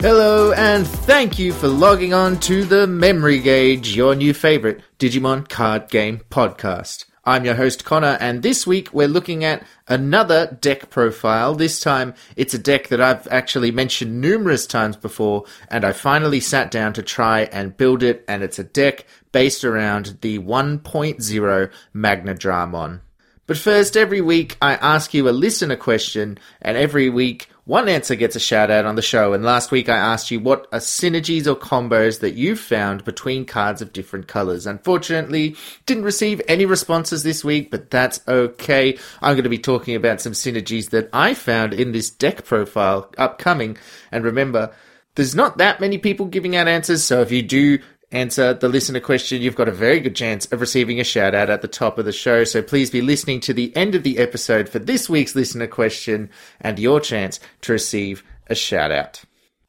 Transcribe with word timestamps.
Hello, 0.00 0.52
and 0.52 0.86
thank 0.86 1.38
you 1.38 1.54
for 1.54 1.68
logging 1.68 2.12
on 2.12 2.38
to 2.40 2.64
the 2.64 2.86
Memory 2.86 3.38
Gauge, 3.38 3.96
your 3.96 4.14
new 4.14 4.34
favorite 4.34 4.82
Digimon 4.98 5.48
card 5.48 5.88
game 5.88 6.20
podcast. 6.30 7.06
I'm 7.24 7.46
your 7.46 7.54
host 7.54 7.86
Connor, 7.86 8.18
and 8.20 8.42
this 8.42 8.66
week 8.66 8.92
we're 8.92 9.08
looking 9.08 9.42
at 9.42 9.66
another 9.88 10.58
deck 10.60 10.90
profile. 10.90 11.54
This 11.54 11.80
time 11.80 12.12
it's 12.36 12.52
a 12.52 12.58
deck 12.58 12.88
that 12.88 13.00
I've 13.00 13.26
actually 13.28 13.70
mentioned 13.70 14.20
numerous 14.20 14.66
times 14.66 14.96
before, 14.96 15.46
and 15.68 15.82
I 15.82 15.92
finally 15.92 16.40
sat 16.40 16.70
down 16.70 16.92
to 16.92 17.02
try 17.02 17.44
and 17.44 17.74
build 17.74 18.02
it, 18.02 18.22
and 18.28 18.42
it's 18.42 18.58
a 18.58 18.64
deck 18.64 19.06
based 19.32 19.64
around 19.64 20.18
the 20.20 20.38
1.0 20.38 21.70
Magnadramon. 21.94 23.00
But 23.46 23.56
first, 23.56 23.96
every 23.96 24.20
week 24.20 24.58
I 24.60 24.74
ask 24.74 25.14
you 25.14 25.26
a 25.26 25.30
listener 25.30 25.76
question, 25.76 26.38
and 26.60 26.76
every 26.76 27.08
week 27.08 27.48
one 27.66 27.88
answer 27.88 28.14
gets 28.14 28.36
a 28.36 28.40
shout 28.40 28.70
out 28.70 28.84
on 28.84 28.94
the 28.94 29.02
show, 29.02 29.32
and 29.32 29.44
last 29.44 29.72
week 29.72 29.88
I 29.88 29.96
asked 29.96 30.30
you 30.30 30.38
what 30.38 30.68
are 30.70 30.78
synergies 30.78 31.48
or 31.48 31.56
combos 31.56 32.20
that 32.20 32.34
you've 32.34 32.60
found 32.60 33.04
between 33.04 33.44
cards 33.44 33.82
of 33.82 33.92
different 33.92 34.28
colors. 34.28 34.68
Unfortunately, 34.68 35.56
didn't 35.84 36.04
receive 36.04 36.40
any 36.46 36.64
responses 36.64 37.24
this 37.24 37.42
week, 37.42 37.72
but 37.72 37.90
that's 37.90 38.20
okay. 38.28 38.96
I'm 39.20 39.34
going 39.34 39.42
to 39.42 39.50
be 39.50 39.58
talking 39.58 39.96
about 39.96 40.20
some 40.20 40.32
synergies 40.32 40.90
that 40.90 41.10
I 41.12 41.34
found 41.34 41.74
in 41.74 41.90
this 41.90 42.08
deck 42.08 42.44
profile 42.44 43.10
upcoming. 43.18 43.76
And 44.12 44.22
remember, 44.22 44.72
there's 45.16 45.34
not 45.34 45.58
that 45.58 45.80
many 45.80 45.98
people 45.98 46.26
giving 46.26 46.54
out 46.54 46.68
answers, 46.68 47.02
so 47.02 47.20
if 47.20 47.32
you 47.32 47.42
do 47.42 47.80
answer 48.12 48.54
the 48.54 48.68
listener 48.68 49.00
question, 49.00 49.42
you've 49.42 49.56
got 49.56 49.68
a 49.68 49.72
very 49.72 50.00
good 50.00 50.16
chance 50.16 50.46
of 50.46 50.60
receiving 50.60 51.00
a 51.00 51.04
shout 51.04 51.34
out 51.34 51.50
at 51.50 51.62
the 51.62 51.68
top 51.68 51.98
of 51.98 52.04
the 52.04 52.12
show. 52.12 52.44
So 52.44 52.62
please 52.62 52.90
be 52.90 53.00
listening 53.00 53.40
to 53.40 53.54
the 53.54 53.74
end 53.76 53.94
of 53.94 54.02
the 54.02 54.18
episode 54.18 54.68
for 54.68 54.78
this 54.78 55.08
week's 55.08 55.34
listener 55.34 55.66
question 55.66 56.30
and 56.60 56.78
your 56.78 57.00
chance 57.00 57.40
to 57.62 57.72
receive 57.72 58.22
a 58.46 58.54
shout 58.54 58.90
out. 58.90 59.24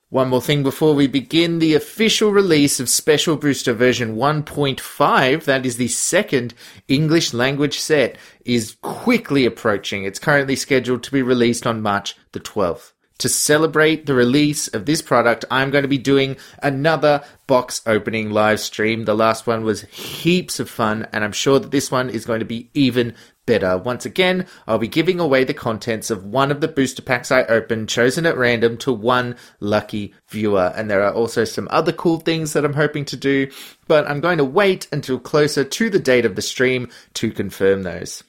One 0.10 0.30
more 0.30 0.42
thing 0.42 0.64
before 0.64 0.96
we 0.96 1.08
begin 1.08 1.60
the 1.60 1.74
official 1.74 2.32
release 2.32 2.80
of 2.80 2.88
Special 2.88 3.36
Booster 3.36 3.74
version 3.74 4.16
1.5, 4.16 5.44
that 5.44 5.66
is 5.66 5.76
the 5.76 5.90
second 5.90 6.54
English 6.88 7.34
language 7.34 7.78
set, 7.78 8.18
is 8.46 8.78
quickly 8.82 9.46
approaching. 9.46 10.06
It's 10.06 10.20
currently 10.20 10.56
scheduled 10.56 11.04
to 11.04 11.12
be 11.12 11.22
released 11.22 11.68
on 11.68 11.82
March 11.82 12.16
the 12.32 12.40
12th 12.40 12.94
to 13.20 13.30
celebrate 13.30 14.06
the 14.06 14.14
release 14.14 14.68
of 14.68 14.86
this 14.86 15.02
product, 15.02 15.46
I'm 15.50 15.72
going 15.72 15.84
to 15.84 15.88
be 15.88 15.98
doing 15.98 16.38
another 16.62 17.24
box 17.48 17.82
opening 17.86 18.32
live 18.32 18.60
stream. 18.60 19.06
The 19.06 19.16
last 19.16 19.48
one 19.48 19.64
was 19.64 19.82
heaps 19.84 20.60
of 20.60 20.70
fun, 20.70 21.08
and 21.12 21.24
I'm 21.24 21.32
sure 21.32 21.60
that 21.60 21.72
this 21.72 21.90
one 21.92 22.10
is 22.10 22.26
going 22.26 22.40
to 22.40 22.46
be 22.46 22.70
even 22.74 23.16
better. 23.46 23.78
Once 23.78 24.06
again, 24.06 24.46
I'll 24.68 24.78
be 24.78 24.88
giving 24.88 25.20
away 25.20 25.44
the 25.44 25.54
contents 25.54 26.12
of 26.12 26.26
one 26.26 26.52
of 26.52 26.62
the 26.62 26.68
booster 26.68 27.02
packs 27.02 27.32
I 27.32 27.44
opened, 27.44 27.90
chosen 27.90 28.26
at 28.28 28.38
random, 28.38 28.78
to 28.80 28.94
one 28.94 29.36
lucky 29.60 30.14
viewer. 30.28 30.74
And 30.76 30.92
there 30.92 31.04
are 31.04 31.14
also 31.14 31.46
some 31.46 31.68
other 31.72 31.94
cool 31.94 32.20
things 32.20 32.54
that 32.54 32.66
I'm 32.66 32.74
hoping 32.74 33.06
to 33.06 33.18
do, 33.18 33.50
but 33.88 34.08
I'm 34.08 34.20
going 34.20 34.38
to 34.38 34.46
wait 34.46 34.88
until 34.92 35.18
closer 35.18 35.64
to 35.64 35.90
the 35.90 36.00
date 36.00 36.26
of 36.26 36.36
the 36.36 36.42
stream 36.42 36.90
to 37.16 37.32
confirm 37.32 37.82
those. 37.84 38.24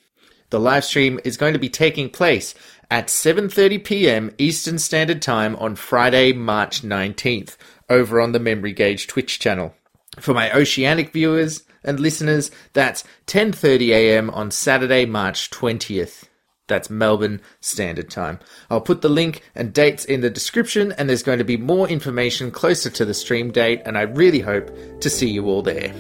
The 0.51 0.61
live 0.61 0.85
stream 0.85 1.21
is 1.25 1.37
going 1.37 1.53
to 1.53 1.59
be 1.59 1.69
taking 1.69 2.09
place 2.09 2.55
at 2.91 3.09
7:30 3.09 3.85
p.m. 3.85 4.35
Eastern 4.39 4.79
Standard 4.79 5.23
Time 5.23 5.57
on 5.57 5.77
Friday, 5.77 6.33
March 6.33 6.83
19th, 6.83 7.57
over 7.89 8.21
on 8.21 8.33
the 8.33 8.41
Memory 8.41 8.73
Gauge 8.73 9.07
Twitch 9.07 9.39
channel. 9.39 9.75
For 10.19 10.35
my 10.35 10.53
oceanic 10.53 11.13
viewers 11.13 11.63
and 11.85 12.01
listeners, 12.01 12.51
that's 12.73 13.05
10:30 13.27 13.89
a.m. 13.91 14.31
on 14.31 14.51
Saturday, 14.51 15.05
March 15.05 15.51
20th. 15.51 16.25
That's 16.67 16.91
Melbourne 16.91 17.41
Standard 17.61 18.11
Time. 18.11 18.39
I'll 18.71 18.83
put 18.83 19.01
the 19.01 19.09
link 19.09 19.43
and 19.55 19.73
dates 19.73 20.05
in 20.05 20.21
the 20.21 20.31
description, 20.31 20.93
and 20.93 21.09
there's 21.09 21.23
going 21.23 21.39
to 21.39 21.45
be 21.45 21.57
more 21.57 21.89
information 21.89 22.51
closer 22.51 22.91
to 22.91 23.05
the 23.05 23.15
stream 23.15 23.51
date, 23.51 23.83
and 23.87 23.97
I 23.97 24.03
really 24.03 24.41
hope 24.41 24.71
to 25.01 25.11
see 25.11 25.31
you 25.31 25.47
all 25.47 25.63
there. 25.63 25.95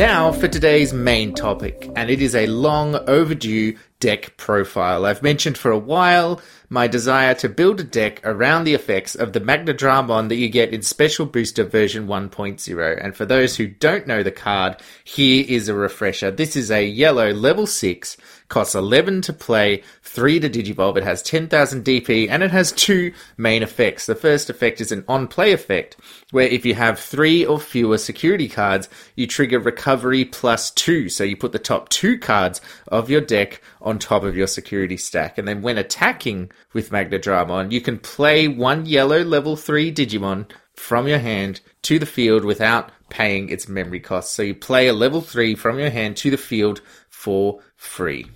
Now 0.00 0.32
for 0.32 0.48
today's 0.48 0.94
main 0.94 1.34
topic, 1.34 1.90
and 1.94 2.08
it 2.08 2.22
is 2.22 2.34
a 2.34 2.46
long 2.46 2.94
overdue 3.06 3.76
deck 3.98 4.34
profile. 4.38 5.04
I've 5.04 5.22
mentioned 5.22 5.58
for 5.58 5.70
a 5.70 5.78
while 5.78 6.40
my 6.70 6.86
desire 6.86 7.34
to 7.34 7.50
build 7.50 7.80
a 7.80 7.84
deck 7.84 8.18
around 8.24 8.64
the 8.64 8.72
effects 8.72 9.14
of 9.14 9.34
the 9.34 9.42
Magnadramon 9.42 10.30
that 10.30 10.36
you 10.36 10.48
get 10.48 10.72
in 10.72 10.80
Special 10.80 11.26
Booster 11.26 11.64
version 11.64 12.06
1.0. 12.06 13.04
And 13.04 13.14
for 13.14 13.26
those 13.26 13.56
who 13.58 13.66
don't 13.66 14.06
know 14.06 14.22
the 14.22 14.30
card, 14.30 14.80
here 15.04 15.44
is 15.46 15.68
a 15.68 15.74
refresher. 15.74 16.30
This 16.30 16.56
is 16.56 16.70
a 16.70 16.82
yellow 16.82 17.34
level 17.34 17.66
6, 17.66 18.16
costs 18.50 18.74
11 18.74 19.22
to 19.22 19.32
play, 19.32 19.82
3 20.02 20.40
to 20.40 20.50
Digivolve. 20.50 20.98
It 20.98 21.04
has 21.04 21.22
10,000 21.22 21.82
DP, 21.82 22.28
and 22.28 22.42
it 22.42 22.50
has 22.50 22.72
two 22.72 23.14
main 23.38 23.62
effects. 23.62 24.04
The 24.04 24.14
first 24.14 24.50
effect 24.50 24.82
is 24.82 24.92
an 24.92 25.04
on-play 25.08 25.52
effect, 25.52 25.96
where 26.32 26.46
if 26.46 26.66
you 26.66 26.74
have 26.74 26.98
three 26.98 27.46
or 27.46 27.58
fewer 27.58 27.96
security 27.96 28.48
cards, 28.48 28.90
you 29.16 29.26
trigger 29.26 29.58
recovery 29.58 30.26
plus 30.26 30.70
2. 30.72 31.08
So 31.08 31.24
you 31.24 31.36
put 31.36 31.52
the 31.52 31.58
top 31.58 31.88
two 31.88 32.18
cards 32.18 32.60
of 32.88 33.08
your 33.08 33.22
deck 33.22 33.62
on 33.80 33.98
top 33.98 34.22
of 34.22 34.36
your 34.36 34.46
security 34.46 34.98
stack. 34.98 35.38
And 35.38 35.48
then 35.48 35.62
when 35.62 35.78
attacking 35.78 36.52
with 36.74 36.90
Magnadramon, 36.90 37.72
you 37.72 37.80
can 37.80 37.98
play 37.98 38.48
one 38.48 38.84
yellow 38.84 39.22
level 39.24 39.56
3 39.56 39.94
Digimon 39.94 40.50
from 40.74 41.06
your 41.06 41.18
hand 41.18 41.60
to 41.82 41.98
the 41.98 42.06
field 42.06 42.44
without 42.44 42.90
paying 43.10 43.48
its 43.48 43.68
memory 43.68 44.00
costs. 44.00 44.34
So 44.34 44.42
you 44.42 44.54
play 44.54 44.88
a 44.88 44.92
level 44.92 45.20
3 45.20 45.54
from 45.54 45.78
your 45.78 45.90
hand 45.90 46.16
to 46.18 46.30
the 46.30 46.36
field 46.36 46.80
for 47.08 47.60
free. 47.76 48.26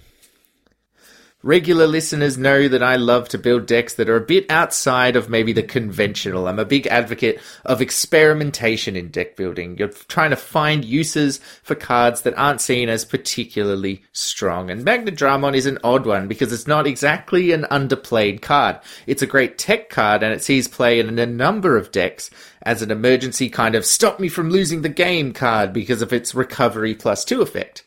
Regular 1.44 1.87
listeners 1.87 2.38
know 2.38 2.69
that 2.69 2.82
I 2.82 2.97
love 2.97 3.28
to 3.28 3.37
build 3.37 3.66
decks 3.66 3.93
that 3.97 4.09
are 4.09 4.16
a 4.16 4.21
bit 4.22 4.50
outside 4.50 5.15
of 5.15 5.28
maybe 5.28 5.53
the 5.53 5.62
conventional. 5.62 6.49
I'm 6.49 6.59
a 6.59 6.65
big 6.65 6.87
advocate 6.87 7.38
of 7.66 7.82
experimentation 7.82 8.97
in 8.97 9.10
deck 9.10 9.37
building. 9.37 9.77
You're 9.77 9.88
trying 9.88 10.31
to 10.31 10.37
find 10.37 10.87
uses 10.87 11.41
for 11.62 11.75
cards 11.75 12.22
that 12.22 12.38
aren't 12.38 12.62
seen 12.62 12.88
as 12.88 13.05
particularly 13.05 14.05
strong. 14.12 14.71
And 14.71 14.87
Magnadramon 14.87 15.55
is 15.55 15.66
an 15.66 15.77
odd 15.84 16.06
one 16.06 16.28
because 16.28 16.50
it's 16.50 16.66
not 16.66 16.87
exactly 16.87 17.53
an 17.53 17.66
underplayed 17.71 18.41
card. 18.41 18.81
It's 19.06 19.21
a 19.21 19.26
great 19.26 19.59
tech 19.59 19.91
card 19.91 20.22
and 20.22 20.32
it 20.32 20.43
sees 20.43 20.66
play 20.66 20.99
in 20.99 21.19
a 21.19 21.26
number 21.26 21.76
of 21.76 21.93
decks 21.93 22.31
as 22.62 22.81
an 22.81 22.91
emergency 22.91 23.50
kind 23.50 23.75
of 23.75 23.84
stop 23.84 24.19
me 24.19 24.31
from 24.31 24.49
losing 24.49 24.81
the 24.81 24.88
game 24.88 25.34
card 25.34 25.75
because 25.75 26.00
of 26.00 26.11
its 26.11 26.34
recovery 26.34 26.94
plus 26.94 27.22
two 27.22 27.43
effect. 27.43 27.84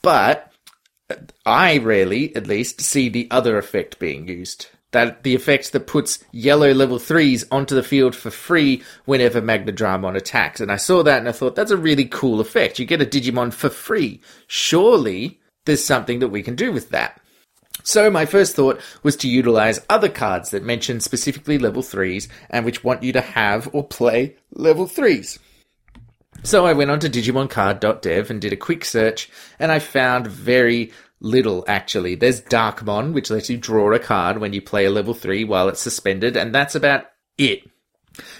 But 0.00 0.50
I 1.44 1.78
rarely, 1.78 2.34
at 2.34 2.46
least, 2.46 2.80
see 2.80 3.08
the 3.08 3.28
other 3.30 3.58
effect 3.58 3.98
being 3.98 4.28
used. 4.28 4.68
That 4.92 5.24
the 5.24 5.34
effect 5.34 5.72
that 5.72 5.86
puts 5.86 6.24
yellow 6.32 6.72
level 6.72 6.98
threes 6.98 7.44
onto 7.50 7.74
the 7.74 7.82
field 7.82 8.14
for 8.14 8.30
free 8.30 8.82
whenever 9.04 9.42
Magnadramon 9.42 10.16
attacks. 10.16 10.60
And 10.60 10.72
I 10.72 10.76
saw 10.76 11.02
that 11.02 11.18
and 11.18 11.28
I 11.28 11.32
thought 11.32 11.54
that's 11.54 11.70
a 11.70 11.76
really 11.76 12.06
cool 12.06 12.40
effect. 12.40 12.78
You 12.78 12.86
get 12.86 13.02
a 13.02 13.06
Digimon 13.06 13.52
for 13.52 13.68
free. 13.68 14.20
Surely 14.46 15.40
there's 15.64 15.84
something 15.84 16.20
that 16.20 16.28
we 16.28 16.42
can 16.42 16.54
do 16.54 16.72
with 16.72 16.90
that. 16.90 17.20
So 17.82 18.10
my 18.10 18.26
first 18.26 18.56
thought 18.56 18.80
was 19.02 19.16
to 19.16 19.28
utilize 19.28 19.84
other 19.90 20.08
cards 20.08 20.50
that 20.50 20.64
mention 20.64 21.00
specifically 21.00 21.58
level 21.58 21.82
3s 21.82 22.26
and 22.48 22.64
which 22.64 22.82
want 22.82 23.02
you 23.02 23.12
to 23.12 23.20
have 23.20 23.68
or 23.72 23.86
play 23.86 24.36
level 24.50 24.86
3s. 24.86 25.38
So 26.46 26.64
I 26.64 26.74
went 26.74 26.92
on 26.92 27.00
to 27.00 27.10
digimoncard.dev 27.10 28.30
and 28.30 28.40
did 28.40 28.52
a 28.52 28.56
quick 28.56 28.84
search, 28.84 29.28
and 29.58 29.72
I 29.72 29.80
found 29.80 30.28
very 30.28 30.92
little 31.18 31.64
actually. 31.66 32.14
There's 32.14 32.40
Darcmon, 32.40 33.12
which 33.14 33.30
lets 33.30 33.50
you 33.50 33.56
draw 33.56 33.92
a 33.92 33.98
card 33.98 34.38
when 34.38 34.52
you 34.52 34.62
play 34.62 34.84
a 34.84 34.90
level 34.90 35.12
3 35.12 35.42
while 35.42 35.68
it's 35.68 35.80
suspended, 35.80 36.36
and 36.36 36.54
that's 36.54 36.76
about 36.76 37.06
it. 37.36 37.68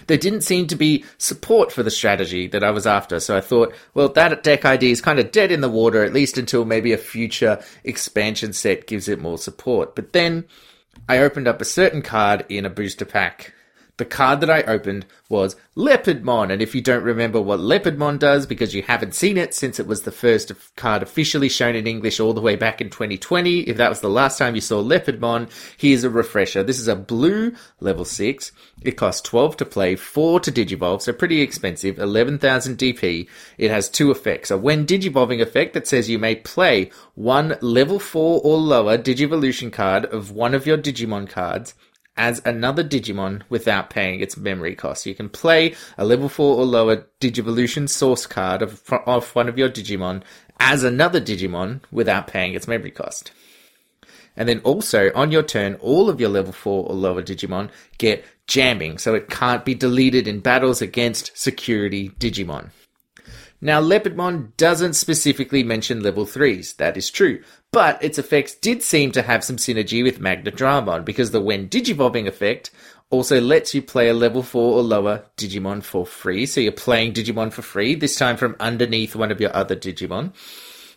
There 0.06 0.16
didn't 0.16 0.42
seem 0.42 0.68
to 0.68 0.76
be 0.76 1.04
support 1.18 1.72
for 1.72 1.82
the 1.82 1.90
strategy 1.90 2.46
that 2.46 2.62
I 2.62 2.70
was 2.70 2.86
after, 2.86 3.18
so 3.18 3.36
I 3.36 3.40
thought, 3.40 3.74
well, 3.92 4.08
that 4.10 4.44
deck 4.44 4.64
ID 4.64 4.92
is 4.92 5.00
kind 5.00 5.18
of 5.18 5.32
dead 5.32 5.50
in 5.50 5.60
the 5.60 5.68
water, 5.68 6.04
at 6.04 6.14
least 6.14 6.38
until 6.38 6.64
maybe 6.64 6.92
a 6.92 6.98
future 6.98 7.60
expansion 7.82 8.52
set 8.52 8.86
gives 8.86 9.08
it 9.08 9.20
more 9.20 9.36
support. 9.36 9.96
But 9.96 10.12
then 10.12 10.44
I 11.08 11.18
opened 11.18 11.48
up 11.48 11.60
a 11.60 11.64
certain 11.64 12.02
card 12.02 12.46
in 12.48 12.64
a 12.64 12.70
booster 12.70 13.04
pack 13.04 13.52
the 13.96 14.04
card 14.04 14.40
that 14.40 14.50
I 14.50 14.62
opened 14.62 15.06
was 15.28 15.56
Leopardmon, 15.76 16.52
and 16.52 16.62
if 16.62 16.74
you 16.74 16.80
don't 16.80 17.02
remember 17.02 17.40
what 17.40 17.60
Leopardmon 17.60 18.18
does 18.18 18.46
because 18.46 18.74
you 18.74 18.82
haven't 18.82 19.14
seen 19.14 19.36
it 19.36 19.54
since 19.54 19.80
it 19.80 19.86
was 19.86 20.02
the 20.02 20.12
first 20.12 20.52
card 20.76 21.02
officially 21.02 21.48
shown 21.48 21.74
in 21.74 21.86
English 21.86 22.20
all 22.20 22.32
the 22.32 22.40
way 22.40 22.56
back 22.56 22.80
in 22.80 22.90
2020, 22.90 23.60
if 23.60 23.76
that 23.76 23.88
was 23.88 24.00
the 24.00 24.08
last 24.08 24.38
time 24.38 24.54
you 24.54 24.60
saw 24.60 24.82
Leopardmon, 24.82 25.50
here's 25.76 26.04
a 26.04 26.10
refresher. 26.10 26.62
This 26.62 26.78
is 26.78 26.88
a 26.88 26.96
blue 26.96 27.54
level 27.80 28.04
6. 28.04 28.52
It 28.82 28.92
costs 28.92 29.22
12 29.22 29.56
to 29.58 29.64
play, 29.64 29.96
4 29.96 30.40
to 30.40 30.52
digivolve, 30.52 31.02
so 31.02 31.12
pretty 31.12 31.40
expensive, 31.40 31.98
11,000 31.98 32.76
DP. 32.76 33.28
It 33.58 33.70
has 33.70 33.88
two 33.88 34.10
effects. 34.10 34.50
A 34.50 34.58
when 34.58 34.86
digivolving 34.86 35.40
effect 35.40 35.74
that 35.74 35.88
says 35.88 36.10
you 36.10 36.18
may 36.18 36.36
play 36.36 36.90
one 37.14 37.56
level 37.60 37.98
4 37.98 38.40
or 38.44 38.58
lower 38.58 38.98
Digivolution 38.98 39.72
card 39.72 40.04
of 40.06 40.30
one 40.30 40.54
of 40.54 40.66
your 40.66 40.78
Digimon 40.78 41.28
cards 41.28 41.74
as 42.16 42.40
another 42.44 42.82
Digimon 42.82 43.42
without 43.48 43.90
paying 43.90 44.20
its 44.20 44.36
memory 44.36 44.74
cost. 44.74 45.06
You 45.06 45.14
can 45.14 45.28
play 45.28 45.74
a 45.98 46.04
level 46.04 46.28
4 46.28 46.56
or 46.56 46.64
lower 46.64 47.06
Digivolution 47.20 47.88
source 47.88 48.26
card 48.26 48.62
of, 48.62 48.82
of 49.06 49.34
one 49.34 49.48
of 49.48 49.58
your 49.58 49.68
Digimon 49.68 50.22
as 50.58 50.82
another 50.82 51.20
Digimon 51.20 51.80
without 51.90 52.26
paying 52.26 52.54
its 52.54 52.68
memory 52.68 52.90
cost. 52.90 53.30
And 54.36 54.48
then 54.48 54.60
also 54.60 55.10
on 55.14 55.32
your 55.32 55.42
turn, 55.42 55.74
all 55.76 56.10
of 56.10 56.20
your 56.20 56.28
level 56.28 56.52
4 56.52 56.88
or 56.88 56.94
lower 56.94 57.22
Digimon 57.22 57.70
get 57.98 58.24
jamming, 58.46 58.98
so 58.98 59.14
it 59.14 59.30
can't 59.30 59.64
be 59.64 59.74
deleted 59.74 60.28
in 60.28 60.40
battles 60.40 60.82
against 60.82 61.36
security 61.36 62.10
Digimon. 62.10 62.70
Now, 63.60 63.80
Leopardmon 63.80 64.54
doesn't 64.56 64.94
specifically 64.94 65.62
mention 65.62 66.02
level 66.02 66.26
3s, 66.26 66.76
that 66.76 66.96
is 66.96 67.10
true, 67.10 67.42
but 67.72 68.02
its 68.02 68.18
effects 68.18 68.54
did 68.54 68.82
seem 68.82 69.12
to 69.12 69.22
have 69.22 69.42
some 69.42 69.56
synergy 69.56 70.02
with 70.02 70.20
Magnadramon 70.20 71.04
because 71.04 71.30
the 71.30 71.40
When 71.40 71.68
Digivolving 71.68 72.26
effect 72.26 72.70
also 73.08 73.40
lets 73.40 73.74
you 73.74 73.82
play 73.82 74.08
a 74.08 74.14
level 74.14 74.42
4 74.42 74.74
or 74.78 74.82
lower 74.82 75.24
Digimon 75.36 75.82
for 75.82 76.04
free. 76.04 76.44
So 76.44 76.60
you're 76.60 76.72
playing 76.72 77.14
Digimon 77.14 77.52
for 77.52 77.62
free, 77.62 77.94
this 77.94 78.16
time 78.16 78.36
from 78.36 78.56
underneath 78.60 79.16
one 79.16 79.30
of 79.30 79.40
your 79.40 79.54
other 79.54 79.76
Digimon. 79.76 80.34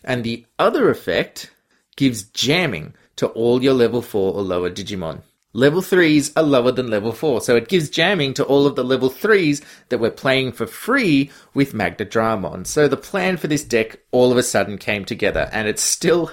And 0.04 0.24
the 0.24 0.44
other 0.58 0.90
effect 0.90 1.52
gives 1.96 2.24
jamming 2.24 2.94
to 3.16 3.28
all 3.28 3.62
your 3.62 3.74
level 3.74 4.02
4 4.02 4.34
or 4.34 4.42
lower 4.42 4.70
Digimon. 4.70 5.22
Level 5.52 5.82
3s 5.82 6.32
are 6.36 6.44
lower 6.44 6.70
than 6.70 6.90
level 6.90 7.10
4, 7.10 7.40
so 7.40 7.56
it 7.56 7.66
gives 7.66 7.90
jamming 7.90 8.34
to 8.34 8.44
all 8.44 8.68
of 8.68 8.76
the 8.76 8.84
level 8.84 9.10
3s 9.10 9.60
that 9.88 9.98
we're 9.98 10.08
playing 10.08 10.52
for 10.52 10.64
free 10.64 11.28
with 11.54 11.72
Magnadramon. 11.72 12.64
So 12.64 12.86
the 12.86 12.96
plan 12.96 13.36
for 13.36 13.48
this 13.48 13.64
deck 13.64 13.98
all 14.12 14.30
of 14.30 14.38
a 14.38 14.44
sudden 14.44 14.78
came 14.78 15.04
together, 15.04 15.50
and 15.52 15.66
it's 15.66 15.82
still 15.82 16.30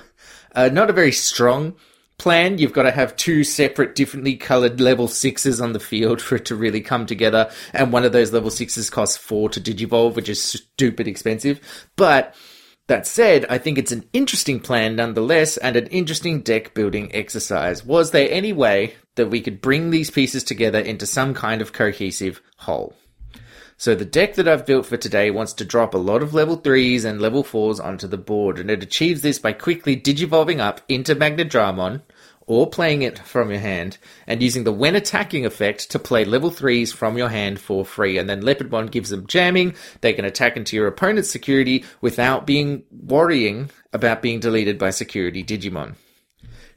uh, 0.53 0.69
not 0.71 0.91
a 0.91 0.93
very 0.93 1.11
strong 1.11 1.75
plan. 2.19 2.59
You've 2.59 2.73
got 2.73 2.83
to 2.83 2.91
have 2.91 3.15
two 3.15 3.43
separate, 3.43 3.95
differently 3.95 4.35
colored 4.35 4.79
level 4.79 5.07
6s 5.07 5.63
on 5.63 5.73
the 5.73 5.79
field 5.79 6.21
for 6.21 6.35
it 6.35 6.45
to 6.45 6.55
really 6.55 6.81
come 6.81 7.07
together, 7.07 7.49
and 7.73 7.91
one 7.91 8.05
of 8.05 8.11
those 8.11 8.31
level 8.31 8.51
6s 8.51 8.91
costs 8.91 9.17
4 9.17 9.49
to 9.49 9.59
Digivolve, 9.59 10.13
which 10.13 10.29
is 10.29 10.43
stupid 10.43 11.07
expensive. 11.07 11.59
But 11.95 12.35
that 12.87 13.05
said, 13.05 13.45
I 13.49 13.57
think 13.57 13.77
it's 13.77 13.91
an 13.91 14.05
interesting 14.13 14.59
plan 14.59 14.95
nonetheless 14.95 15.57
and 15.57 15.75
an 15.75 15.87
interesting 15.87 16.41
deck 16.41 16.73
building 16.73 17.13
exercise. 17.13 17.85
Was 17.85 18.11
there 18.11 18.29
any 18.31 18.53
way 18.53 18.95
that 19.15 19.29
we 19.29 19.41
could 19.41 19.61
bring 19.61 19.89
these 19.89 20.09
pieces 20.09 20.43
together 20.43 20.79
into 20.79 21.05
some 21.05 21.33
kind 21.33 21.61
of 21.61 21.73
cohesive 21.73 22.41
whole? 22.57 22.95
So 23.79 23.93
the 23.93 24.05
deck 24.05 24.33
that 24.35 24.47
I've 24.47 24.65
built 24.65 24.87
for 24.87 24.97
today 24.97 25.29
wants 25.29 25.53
to 25.53 25.65
drop 25.65 25.93
a 25.93 25.99
lot 25.99 26.23
of 26.23 26.33
level 26.33 26.57
3s 26.57 27.05
and 27.05 27.21
level 27.21 27.43
4s 27.43 27.83
onto 27.83 28.07
the 28.07 28.17
board, 28.17 28.57
and 28.57 28.71
it 28.71 28.81
achieves 28.81 29.21
this 29.21 29.37
by 29.37 29.53
quickly 29.53 29.95
digivolving 29.95 30.59
up 30.59 30.81
into 30.89 31.15
Magnadramon, 31.15 32.01
or 32.47 32.69
playing 32.69 33.01
it 33.01 33.19
from 33.19 33.51
your 33.51 33.59
hand, 33.59 33.97
and 34.25 34.41
using 34.41 34.63
the 34.63 34.71
when 34.71 34.95
attacking 34.95 35.45
effect 35.45 35.91
to 35.91 35.99
play 35.99 36.25
level 36.25 36.49
3s 36.49 36.93
from 36.93 37.17
your 37.17 37.29
hand 37.29 37.59
for 37.59 37.85
free. 37.85 38.17
And 38.17 38.29
then 38.29 38.41
Leopard 38.41 38.69
Leopardmon 38.69 38.89
gives 38.89 39.09
them 39.09 39.27
jamming, 39.27 39.75
they 40.01 40.13
can 40.13 40.25
attack 40.25 40.57
into 40.57 40.75
your 40.75 40.87
opponent's 40.87 41.29
security 41.29 41.83
without 42.01 42.47
being 42.47 42.83
worrying 42.91 43.69
about 43.93 44.21
being 44.21 44.39
deleted 44.39 44.77
by 44.77 44.89
security 44.89 45.43
Digimon. 45.43 45.95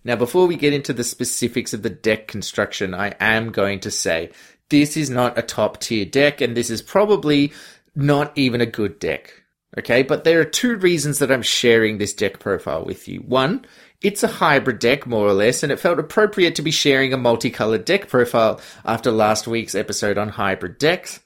Now, 0.02 0.16
before 0.16 0.46
we 0.46 0.56
get 0.56 0.72
into 0.72 0.92
the 0.92 1.04
specifics 1.04 1.74
of 1.74 1.82
the 1.82 1.90
deck 1.90 2.26
construction, 2.26 2.94
I 2.94 3.14
am 3.20 3.52
going 3.52 3.80
to 3.80 3.90
say 3.90 4.30
this 4.70 4.96
is 4.96 5.10
not 5.10 5.38
a 5.38 5.42
top 5.42 5.78
tier 5.80 6.04
deck, 6.04 6.40
and 6.40 6.56
this 6.56 6.70
is 6.70 6.80
probably 6.80 7.52
not 7.94 8.32
even 8.36 8.60
a 8.60 8.66
good 8.66 8.98
deck. 8.98 9.34
Okay, 9.78 10.02
but 10.02 10.24
there 10.24 10.40
are 10.40 10.44
two 10.44 10.76
reasons 10.76 11.18
that 11.18 11.30
I'm 11.30 11.42
sharing 11.42 11.98
this 11.98 12.12
deck 12.12 12.40
profile 12.40 12.84
with 12.84 13.06
you. 13.06 13.20
One, 13.20 13.64
it's 14.02 14.22
a 14.22 14.28
hybrid 14.28 14.78
deck, 14.78 15.06
more 15.06 15.26
or 15.26 15.32
less, 15.32 15.62
and 15.62 15.70
it 15.70 15.80
felt 15.80 15.98
appropriate 15.98 16.54
to 16.54 16.62
be 16.62 16.70
sharing 16.70 17.12
a 17.12 17.18
multicolored 17.18 17.84
deck 17.84 18.08
profile 18.08 18.60
after 18.84 19.10
last 19.10 19.46
week's 19.46 19.74
episode 19.74 20.16
on 20.16 20.30
hybrid 20.30 20.78
decks. 20.78 21.20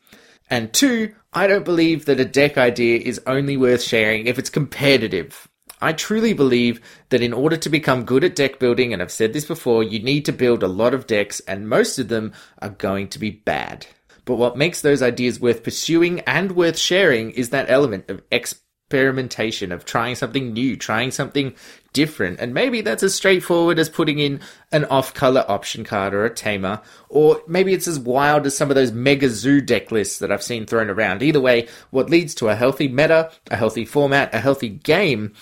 And 0.51 0.73
two, 0.73 1.15
I 1.33 1.47
don't 1.47 1.65
believe 1.65 2.05
that 2.07 2.21
a 2.21 2.25
deck 2.25 2.59
idea 2.59 2.99
is 2.99 3.21
only 3.27 3.57
worth 3.57 3.83
sharing 3.83 4.27
if 4.27 4.39
it's 4.39 4.51
competitive. 4.51 5.49
I 5.81 5.93
truly 5.93 6.33
believe 6.33 6.81
that 7.11 7.23
in 7.23 7.33
order 7.33 7.57
to 7.59 7.69
become 7.69 8.05
good 8.05 8.25
at 8.25 8.37
deck 8.37 8.59
building, 8.59 8.93
and 8.93 9.03
I've 9.03 9.11
said 9.11 9.33
this 9.33 9.45
before, 9.45 9.83
you 9.83 10.01
need 10.03 10.25
to 10.25 10.33
build 10.33 10.63
a 10.63 10.69
lot 10.69 10.95
of 10.95 11.07
decks, 11.07 11.41
and 11.41 11.69
most 11.69 11.99
of 11.99 12.09
them 12.09 12.33
are 12.61 12.71
going 12.71 13.09
to 13.09 13.19
be 13.19 13.31
bad. 13.31 13.87
But 14.25 14.37
what 14.37 14.57
makes 14.57 14.81
those 14.81 15.03
ideas 15.03 15.41
worth 15.41 15.63
pursuing 15.63 16.21
and 16.21 16.53
worth 16.53 16.79
sharing 16.79 17.31
is 17.33 17.51
that 17.51 17.69
element 17.69 18.09
of 18.09 18.23
experimentation, 18.31 19.73
of 19.73 19.85
trying 19.85 20.15
something 20.15 20.53
new, 20.53 20.77
trying 20.77 21.11
something 21.11 21.55
different. 21.95 22.39
And 22.41 22.53
maybe 22.53 22.83
that's 22.83 23.03
as 23.03 23.15
straightforward 23.15 23.79
as 23.79 23.89
putting 23.89 24.19
in 24.19 24.41
an 24.71 24.85
off 24.87 25.15
color 25.15 25.47
option 25.49 25.85
card 25.85 26.13
or 26.13 26.27
a 26.27 26.35
tamer, 26.35 26.83
or 27.09 27.41
maybe 27.49 27.73
it's 27.73 27.89
as 27.89 27.99
wild 27.99 28.45
as 28.45 28.55
some 28.55 28.71
of 28.71 28.75
those 28.75 28.93
mega 28.93 29.31
zoo 29.31 29.63
deck 29.63 29.91
lists 29.91 30.19
that 30.19 30.31
I've 30.31 30.43
seen 30.43 30.67
thrown 30.67 30.91
around. 30.91 31.23
Either 31.23 31.41
way, 31.41 31.69
what 31.91 32.11
leads 32.11 32.35
to 32.35 32.51
a 32.51 32.55
healthy 32.55 32.89
meta, 32.89 33.31
a 33.51 33.57
healthy 33.57 33.87
format, 33.87 34.35
a 34.35 34.41
healthy 34.41 34.69
game 34.69 35.33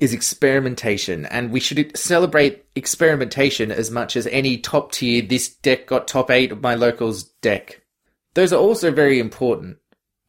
is 0.00 0.14
experimentation, 0.14 1.26
and 1.26 1.50
we 1.50 1.60
should 1.60 1.96
celebrate 1.96 2.64
experimentation 2.74 3.70
as 3.70 3.90
much 3.90 4.16
as 4.16 4.26
any 4.28 4.56
top 4.56 4.92
tier, 4.92 5.20
this 5.20 5.50
deck 5.50 5.86
got 5.86 6.08
top 6.08 6.30
eight 6.30 6.50
of 6.50 6.62
my 6.62 6.74
locals 6.74 7.24
deck. 7.42 7.82
Those 8.32 8.52
are 8.52 8.60
also 8.60 8.90
very 8.90 9.18
important 9.18 9.76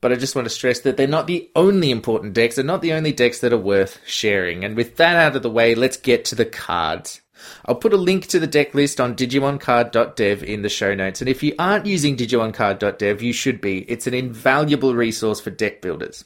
but 0.02 0.12
I 0.12 0.16
just 0.16 0.36
want 0.36 0.46
to 0.48 0.50
stress 0.50 0.80
that 0.82 0.98
they're 0.98 1.08
not 1.08 1.28
the 1.28 1.50
only 1.56 1.92
important 1.92 2.34
decks. 2.34 2.56
They're 2.56 2.66
not 2.66 2.82
the 2.82 2.94
only 2.94 3.14
decks 3.14 3.40
that 3.40 3.54
are 3.54 3.58
worth 3.58 4.00
sharing. 4.06 4.64
And 4.64 4.76
with 4.76 4.98
that 4.98 5.16
out 5.16 5.36
of 5.36 5.44
the 5.44 5.50
way, 5.50 5.76
let's 5.76 5.98
get 5.98 6.26
to 6.26 6.36
the 6.36 6.46
cards. 6.46 7.22
I'll 7.66 7.76
put 7.76 7.94
a 7.94 7.98
link 7.98 8.28
to 8.28 8.40
the 8.40 8.48
deck 8.48 8.74
list 8.74 9.00
on 9.00 9.16
digimoncard.dev 9.16 10.44
in 10.44 10.62
the 10.64 10.70
show 10.70 10.94
notes. 10.94 11.22
And 11.22 11.30
if 11.30 11.44
you 11.44 11.54
aren't 11.58 11.86
using 11.86 12.18
digimoncard.dev, 12.18 13.22
you 13.22 13.34
should 13.34 13.62
be. 13.62 13.80
It's 13.90 14.08
an 14.08 14.14
invaluable 14.14 14.96
resource 14.96 15.40
for 15.40 15.52
deck 15.52 15.82
builders. 15.82 16.26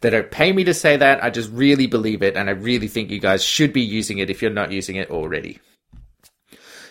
They 0.00 0.10
don't 0.10 0.30
pay 0.30 0.52
me 0.52 0.64
to 0.64 0.74
say 0.74 0.96
that. 0.96 1.22
I 1.22 1.30
just 1.30 1.50
really 1.50 1.86
believe 1.86 2.22
it. 2.22 2.36
And 2.36 2.48
I 2.48 2.52
really 2.52 2.88
think 2.88 3.10
you 3.10 3.20
guys 3.20 3.44
should 3.44 3.72
be 3.72 3.82
using 3.82 4.18
it 4.18 4.30
if 4.30 4.42
you're 4.42 4.50
not 4.50 4.72
using 4.72 4.96
it 4.96 5.10
already. 5.10 5.58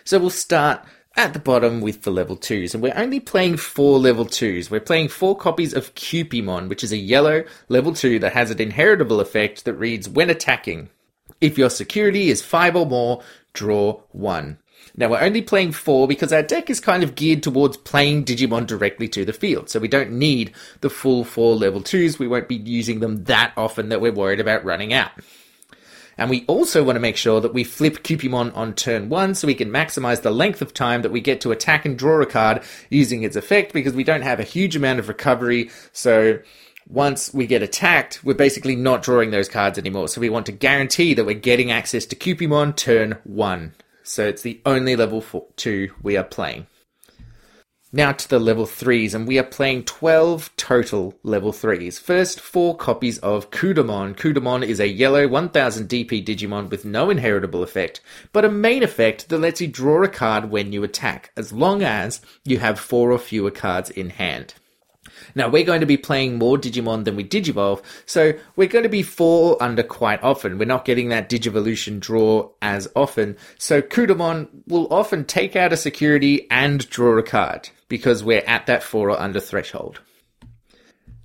So 0.03 0.19
we'll 0.19 0.29
start 0.29 0.85
at 1.17 1.33
the 1.33 1.39
bottom 1.39 1.81
with 1.81 2.01
the 2.01 2.11
level 2.11 2.35
2s, 2.35 2.73
and 2.73 2.83
we're 2.83 2.93
only 2.95 3.19
playing 3.19 3.57
four 3.57 3.97
level 3.99 4.25
2s. 4.25 4.69
We're 4.69 4.81
playing 4.81 5.07
four 5.07 5.37
copies 5.37 5.73
of 5.73 5.95
Cupimon, 5.95 6.67
which 6.67 6.83
is 6.83 6.91
a 6.91 6.97
yellow 6.97 7.45
level 7.69 7.93
2 7.93 8.19
that 8.19 8.33
has 8.33 8.51
an 8.51 8.61
inheritable 8.61 9.21
effect 9.21 9.65
that 9.65 9.73
reads 9.73 10.09
when 10.09 10.29
attacking. 10.29 10.89
If 11.39 11.57
your 11.57 11.69
security 11.69 12.29
is 12.29 12.41
5 12.41 12.75
or 12.75 12.85
more, 12.85 13.23
draw 13.53 14.01
1. 14.11 14.57
Now 14.97 15.09
we're 15.09 15.21
only 15.21 15.41
playing 15.41 15.71
4 15.71 16.07
because 16.07 16.33
our 16.33 16.43
deck 16.43 16.69
is 16.69 16.79
kind 16.79 17.01
of 17.01 17.15
geared 17.15 17.43
towards 17.43 17.77
playing 17.77 18.25
Digimon 18.25 18.67
directly 18.67 19.07
to 19.09 19.25
the 19.25 19.33
field, 19.33 19.69
so 19.69 19.79
we 19.79 19.87
don't 19.87 20.11
need 20.11 20.53
the 20.81 20.89
full 20.89 21.23
4 21.23 21.55
level 21.55 21.81
2s, 21.81 22.19
we 22.19 22.27
won't 22.27 22.49
be 22.49 22.55
using 22.55 22.99
them 22.99 23.23
that 23.23 23.53
often 23.55 23.89
that 23.89 24.01
we're 24.01 24.11
worried 24.11 24.39
about 24.41 24.65
running 24.65 24.93
out. 24.93 25.11
And 26.17 26.29
we 26.29 26.45
also 26.47 26.83
want 26.83 26.95
to 26.95 27.01
make 27.01 27.17
sure 27.17 27.41
that 27.41 27.53
we 27.53 27.63
flip 27.63 28.03
Cupimon 28.03 28.55
on 28.55 28.73
turn 28.73 29.09
one 29.09 29.35
so 29.35 29.47
we 29.47 29.55
can 29.55 29.69
maximize 29.69 30.21
the 30.21 30.31
length 30.31 30.61
of 30.61 30.73
time 30.73 31.01
that 31.01 31.11
we 31.11 31.21
get 31.21 31.41
to 31.41 31.51
attack 31.51 31.85
and 31.85 31.97
draw 31.97 32.21
a 32.21 32.25
card 32.25 32.63
using 32.89 33.23
its 33.23 33.35
effect 33.35 33.73
because 33.73 33.93
we 33.93 34.03
don't 34.03 34.21
have 34.21 34.39
a 34.39 34.43
huge 34.43 34.75
amount 34.75 34.99
of 34.99 35.07
recovery. 35.07 35.69
So 35.91 36.39
once 36.87 37.33
we 37.33 37.47
get 37.47 37.63
attacked, 37.63 38.23
we're 38.23 38.33
basically 38.33 38.75
not 38.75 39.03
drawing 39.03 39.31
those 39.31 39.49
cards 39.49 39.77
anymore. 39.77 40.07
So 40.07 40.21
we 40.21 40.29
want 40.29 40.45
to 40.45 40.51
guarantee 40.51 41.13
that 41.15 41.25
we're 41.25 41.33
getting 41.33 41.71
access 41.71 42.05
to 42.07 42.15
Cupimon 42.15 42.75
turn 42.75 43.17
one. 43.23 43.73
So 44.03 44.25
it's 44.27 44.43
the 44.43 44.61
only 44.65 44.95
level 44.95 45.19
four, 45.19 45.47
two 45.55 45.91
we 46.01 46.15
are 46.15 46.23
playing. 46.23 46.67
Now 47.95 48.11
to 48.11 48.27
the 48.27 48.39
level 48.39 48.65
3s, 48.65 49.15
and 49.15 49.25
we 49.25 49.39
are 49.39 49.43
playing 49.43 49.85
12 49.85 50.53
total 50.57 51.17
level 51.23 51.53
3s. 51.53 51.97
First, 51.97 52.41
4 52.41 52.75
copies 52.75 53.19
of 53.19 53.51
Kudamon. 53.51 54.17
Kudamon 54.17 54.65
is 54.65 54.81
a 54.81 54.89
yellow 54.89 55.29
1000 55.29 55.87
DP 55.87 56.25
Digimon 56.25 56.69
with 56.69 56.83
no 56.83 57.09
inheritable 57.09 57.63
effect, 57.63 58.01
but 58.33 58.43
a 58.43 58.51
main 58.51 58.83
effect 58.83 59.29
that 59.29 59.37
lets 59.37 59.61
you 59.61 59.67
draw 59.69 60.03
a 60.03 60.09
card 60.09 60.51
when 60.51 60.73
you 60.73 60.83
attack, 60.83 61.31
as 61.37 61.53
long 61.53 61.83
as 61.83 62.19
you 62.43 62.59
have 62.59 62.81
4 62.81 63.13
or 63.13 63.17
fewer 63.17 63.49
cards 63.49 63.89
in 63.89 64.09
hand. 64.09 64.55
Now 65.33 65.47
we're 65.47 65.63
going 65.63 65.79
to 65.79 65.85
be 65.85 65.95
playing 65.95 66.37
more 66.37 66.57
Digimon 66.57 67.05
than 67.05 67.15
we 67.15 67.23
Digivolve, 67.23 67.81
so 68.05 68.33
we're 68.57 68.67
going 68.67 68.83
to 68.83 68.89
be 68.89 69.03
four 69.03 69.55
under 69.63 69.83
quite 69.83 70.21
often. 70.21 70.57
We're 70.57 70.65
not 70.65 70.83
getting 70.83 71.07
that 71.09 71.29
Digivolution 71.29 72.01
draw 72.01 72.49
as 72.61 72.89
often, 72.93 73.37
so 73.57 73.81
Kudamon 73.81 74.49
will 74.67 74.93
often 74.93 75.23
take 75.23 75.55
out 75.55 75.71
a 75.71 75.77
security 75.77 76.45
and 76.51 76.89
draw 76.89 77.17
a 77.17 77.23
card 77.23 77.69
because 77.87 78.23
we're 78.23 78.43
at 78.47 78.65
that 78.65 78.83
four 78.83 79.09
or 79.09 79.19
under 79.19 79.39
threshold. 79.39 79.99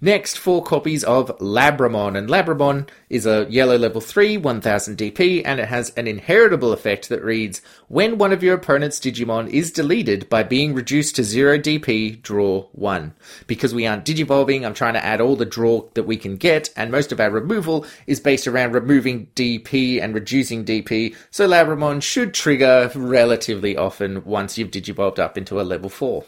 Next, 0.02 0.38
four 0.38 0.64
copies 0.64 1.04
of 1.04 1.26
Labramon, 1.40 2.16
and 2.16 2.26
Labramon 2.26 2.88
is 3.10 3.26
a 3.26 3.46
yellow 3.50 3.76
level 3.76 4.00
3, 4.00 4.38
1000 4.38 4.96
DP, 4.96 5.42
and 5.44 5.60
it 5.60 5.68
has 5.68 5.90
an 5.90 6.06
inheritable 6.06 6.72
effect 6.72 7.10
that 7.10 7.22
reads, 7.22 7.60
When 7.88 8.16
one 8.16 8.32
of 8.32 8.42
your 8.42 8.54
opponent's 8.54 8.98
Digimon 8.98 9.50
is 9.50 9.70
deleted 9.70 10.26
by 10.30 10.42
being 10.42 10.72
reduced 10.72 11.16
to 11.16 11.22
0 11.22 11.58
DP, 11.58 12.22
draw 12.22 12.62
1. 12.72 13.12
Because 13.46 13.74
we 13.74 13.86
aren't 13.86 14.06
Digivolving, 14.06 14.64
I'm 14.64 14.72
trying 14.72 14.94
to 14.94 15.04
add 15.04 15.20
all 15.20 15.36
the 15.36 15.44
draw 15.44 15.82
that 15.92 16.04
we 16.04 16.16
can 16.16 16.38
get, 16.38 16.70
and 16.78 16.90
most 16.90 17.12
of 17.12 17.20
our 17.20 17.30
removal 17.30 17.84
is 18.06 18.20
based 18.20 18.46
around 18.46 18.72
removing 18.72 19.26
DP 19.34 20.02
and 20.02 20.14
reducing 20.14 20.64
DP, 20.64 21.14
so 21.30 21.46
Labramon 21.46 22.02
should 22.02 22.32
trigger 22.32 22.90
relatively 22.94 23.76
often 23.76 24.24
once 24.24 24.56
you've 24.56 24.70
Digivolved 24.70 25.18
up 25.18 25.36
into 25.36 25.60
a 25.60 25.62
level 25.62 25.90
4. 25.90 26.24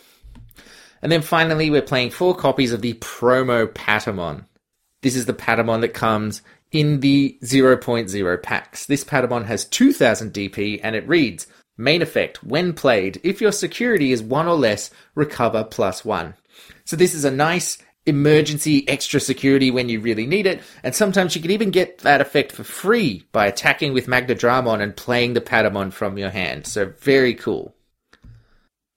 And 1.03 1.11
then 1.11 1.23
finally, 1.23 1.69
we're 1.69 1.83
playing 1.83 2.11
four 2.11 2.35
copies 2.35 2.73
of 2.73 2.81
the 2.81 2.95
promo 2.95 3.67
Patamon. 3.67 4.47
This 5.03 5.17
is 5.17 5.27
the 5.27 5.35
Patamon 5.35 5.81
that 5.81 5.95
comes 5.95 6.43
in 6.71 7.01
the 7.01 7.37
0.0 7.43 8.43
packs. 8.43 8.87
This 8.87 9.05
Patamon 9.05 9.45
has 9.47 9.65
2000 9.65 10.33
DP 10.33 10.81
and 10.83 10.97
it 10.97 11.07
reads, 11.07 11.47
Main 11.77 12.03
effect, 12.03 12.45
when 12.45 12.75
played, 12.75 13.21
if 13.25 13.41
your 13.41 13.51
security 13.51 14.13
is 14.13 14.23
1 14.23 14.47
or 14.47 14.55
less, 14.55 14.91
recover 15.15 15.65
plus 15.65 16.05
1. 16.05 16.35
So 16.85 16.97
this 16.97 17.15
is 17.15 17.25
a 17.25 17.31
nice 17.31 17.79
emergency 18.05 18.87
extra 18.89 19.21
security 19.21 19.71
when 19.71 19.89
you 19.89 20.01
really 20.01 20.27
need 20.27 20.47
it, 20.47 20.61
and 20.83 20.95
sometimes 20.95 21.35
you 21.35 21.43
can 21.43 21.51
even 21.51 21.71
get 21.71 21.99
that 21.99 22.21
effect 22.21 22.53
for 22.53 22.65
free 22.65 23.25
by 23.33 23.47
attacking 23.47 23.93
with 23.93 24.07
Magnadramon 24.07 24.81
and 24.81 24.97
playing 24.97 25.35
the 25.35 25.41
Patamon 25.41 25.93
from 25.93 26.19
your 26.19 26.31
hand. 26.31 26.67
So 26.67 26.93
very 26.99 27.35
cool. 27.35 27.75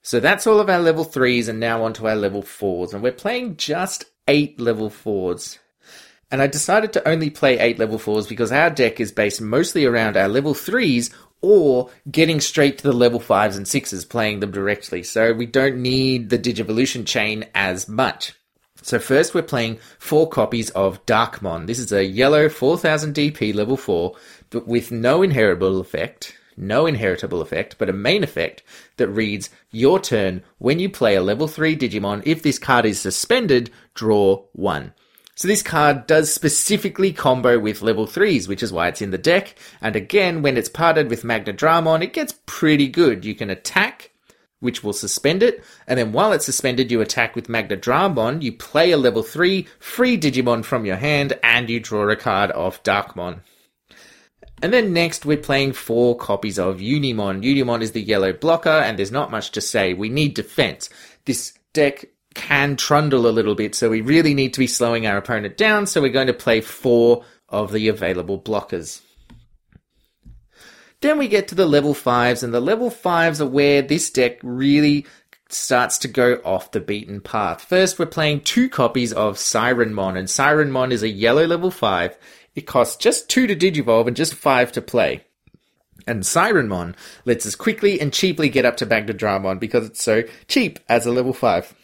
So 0.06 0.20
that's 0.20 0.46
all 0.46 0.60
of 0.60 0.70
our 0.70 0.78
level 0.78 1.04
3s, 1.04 1.50
and 1.50 1.60
now 1.60 1.84
on 1.84 1.94
to 1.94 2.08
our 2.08 2.16
level 2.16 2.44
4s, 2.44 2.94
and 2.94 3.02
we're 3.02 3.12
playing 3.12 3.58
just 3.58 4.06
8 4.28 4.62
level 4.62 4.92
4s. 4.92 5.58
And 6.30 6.44
I 6.44 6.48
decided 6.48 6.94
to 6.94 7.08
only 7.08 7.32
play 7.32 7.58
8 7.58 7.80
level 7.80 7.98
4s 7.98 8.30
because 8.30 8.52
our 8.52 8.70
deck 8.70 9.00
is 9.00 9.12
based 9.12 9.42
mostly 9.42 9.84
around 9.84 10.16
our 10.16 10.28
level 10.28 10.54
3s 10.54 11.12
or 11.42 11.90
getting 12.12 12.40
straight 12.40 12.78
to 12.78 12.84
the 12.84 12.94
level 12.94 13.20
5s 13.20 13.58
and 13.58 13.66
6s, 13.66 14.08
playing 14.08 14.42
them 14.42 14.52
directly. 14.52 15.02
So 15.02 15.34
we 15.34 15.48
don't 15.48 15.82
need 15.82 16.30
the 16.30 16.38
Digivolution 16.38 17.08
chain 17.08 17.46
as 17.56 17.90
much. 17.90 18.36
So 18.84 19.00
first 19.00 19.34
we're 19.34 19.42
playing 19.42 19.80
four 19.98 20.30
copies 20.30 20.70
of 20.70 21.04
Darcmon. 21.08 21.66
This 21.66 21.80
is 21.80 21.92
a 21.92 22.06
yellow 22.06 22.48
4000 22.48 23.16
DP 23.16 23.56
level 23.56 23.76
4, 23.76 24.16
but 24.52 24.68
with 24.68 24.92
no 24.92 25.24
inheritable 25.24 25.80
effect, 25.80 26.38
no 26.58 26.86
inheritable 26.86 27.42
effect, 27.42 27.78
but 27.78 27.90
a 27.90 27.94
main 27.94 28.24
effect 28.24 28.64
that 28.98 29.08
reads, 29.08 29.50
your 29.72 30.00
turn, 30.00 30.44
when 30.58 30.80
you 30.80 30.90
play 30.90 31.16
a 31.16 31.22
level 31.22 31.48
3 31.48 31.76
Digimon, 31.78 32.22
if 32.26 32.44
this 32.44 32.60
card 32.60 32.86
is 32.86 33.00
suspended, 33.00 33.72
draw 33.94 34.44
1. 34.54 34.94
So 35.38 35.50
this 35.50 35.62
card 35.62 36.08
does 36.08 36.34
specifically 36.34 37.12
combo 37.12 37.60
with 37.60 37.82
level 37.82 38.08
3s, 38.08 38.48
which 38.48 38.64
is 38.64 38.72
why 38.72 38.88
it's 38.88 39.02
in 39.02 39.12
the 39.12 39.18
deck. 39.18 39.56
And 39.82 39.94
again, 39.94 40.42
when 40.42 40.56
it's 40.56 40.70
parted 40.70 41.10
with 41.10 41.26
Magna 41.26 41.52
Dramon, 41.52 42.02
it 42.02 42.14
gets 42.14 42.40
pretty 42.46 42.88
good. 42.88 43.26
You 43.26 43.36
can 43.36 43.50
attack, 43.50 44.12
which 44.62 44.82
will 44.82 44.94
suspend 44.94 45.44
it. 45.44 45.62
And 45.88 46.00
then 46.00 46.14
while 46.14 46.32
it's 46.32 46.46
suspended, 46.46 46.90
you 46.90 47.02
attack 47.02 47.36
with 47.36 47.50
Magna 47.50 47.76
Dramon, 47.76 48.42
you 48.42 48.54
play 48.54 48.92
a 48.92 48.98
level 48.98 49.24
3 49.24 49.68
free 49.78 50.18
Digimon 50.18 50.64
from 50.64 50.86
your 50.86 50.96
hand, 50.96 51.38
and 51.44 51.70
you 51.70 51.82
draw 51.82 52.10
a 52.10 52.16
card 52.16 52.54
off 52.54 52.82
Darcmon. 52.84 53.42
And 54.62 54.74
then 54.74 54.94
next, 54.94 55.26
we're 55.26 55.38
playing 55.38 55.74
four 55.74 56.18
copies 56.18 56.58
of 56.58 56.78
Unimon. 56.78 57.44
Unimon 57.44 57.82
is 57.82 57.92
the 57.92 58.02
yellow 58.02 58.34
blocker, 58.34 58.70
and 58.70 58.98
there's 58.98 59.12
not 59.12 59.32
much 59.32 59.52
to 59.52 59.62
say. 59.62 59.94
We 59.94 60.10
need 60.10 60.34
defense. 60.34 60.90
This 61.26 61.54
deck 61.74 62.06
can 62.34 62.76
trundle 62.76 63.28
a 63.28 63.32
little 63.32 63.56
bit, 63.56 63.76
so 63.76 63.90
we 63.90 64.02
really 64.02 64.34
need 64.34 64.54
to 64.54 64.60
be 64.60 64.68
slowing 64.68 65.06
our 65.06 65.18
opponent 65.18 65.58
down, 65.58 65.88
so 65.88 66.02
we're 66.02 66.10
going 66.10 66.28
to 66.28 66.34
play 66.34 66.62
four 66.62 67.24
of 67.50 67.72
the 67.72 67.88
available 67.88 68.40
blockers. 68.40 69.02
Then 71.02 71.18
we 71.18 71.28
get 71.28 71.48
to 71.50 71.56
the 71.56 71.66
level 71.66 71.94
5s, 71.94 72.44
and 72.44 72.54
the 72.54 72.62
level 72.62 72.90
5s 72.90 73.42
are 73.42 73.48
where 73.48 73.82
this 73.82 74.10
deck 74.10 74.40
really 74.42 75.06
starts 75.50 76.00
to 76.00 76.08
go 76.08 76.42
off 76.44 76.72
the 76.72 76.80
beaten 76.80 77.22
path. 77.22 77.62
First, 77.62 78.00
we're 78.00 78.06
playing 78.06 78.42
two 78.42 78.70
copies 78.70 79.14
of 79.14 79.38
Sirenmon, 79.38 80.18
and 80.18 80.28
Sirenmon 80.28 80.92
is 80.92 81.04
a 81.04 81.10
yellow 81.10 81.46
level 81.46 81.72
5. 81.72 82.18
It 82.56 82.62
costs 82.62 82.96
just 82.98 83.30
2 83.30 83.48
to 83.48 83.56
digivolve 83.56 84.08
and 84.08 84.16
just 84.16 84.34
5 84.34 84.72
to 84.74 84.82
play. 84.82 85.26
And 86.08 86.24
Sirenmon 86.24 86.96
lets 87.26 87.46
us 87.46 87.56
quickly 87.56 88.00
and 88.00 88.14
cheaply 88.14 88.50
get 88.50 88.66
up 88.66 88.78
to 88.78 88.86
Magnadramon 88.86 89.60
because 89.60 89.86
it's 89.86 90.04
so 90.04 90.24
cheap 90.48 90.80
as 90.88 91.06
a 91.06 91.12
level 91.12 91.34
5. 91.34 91.76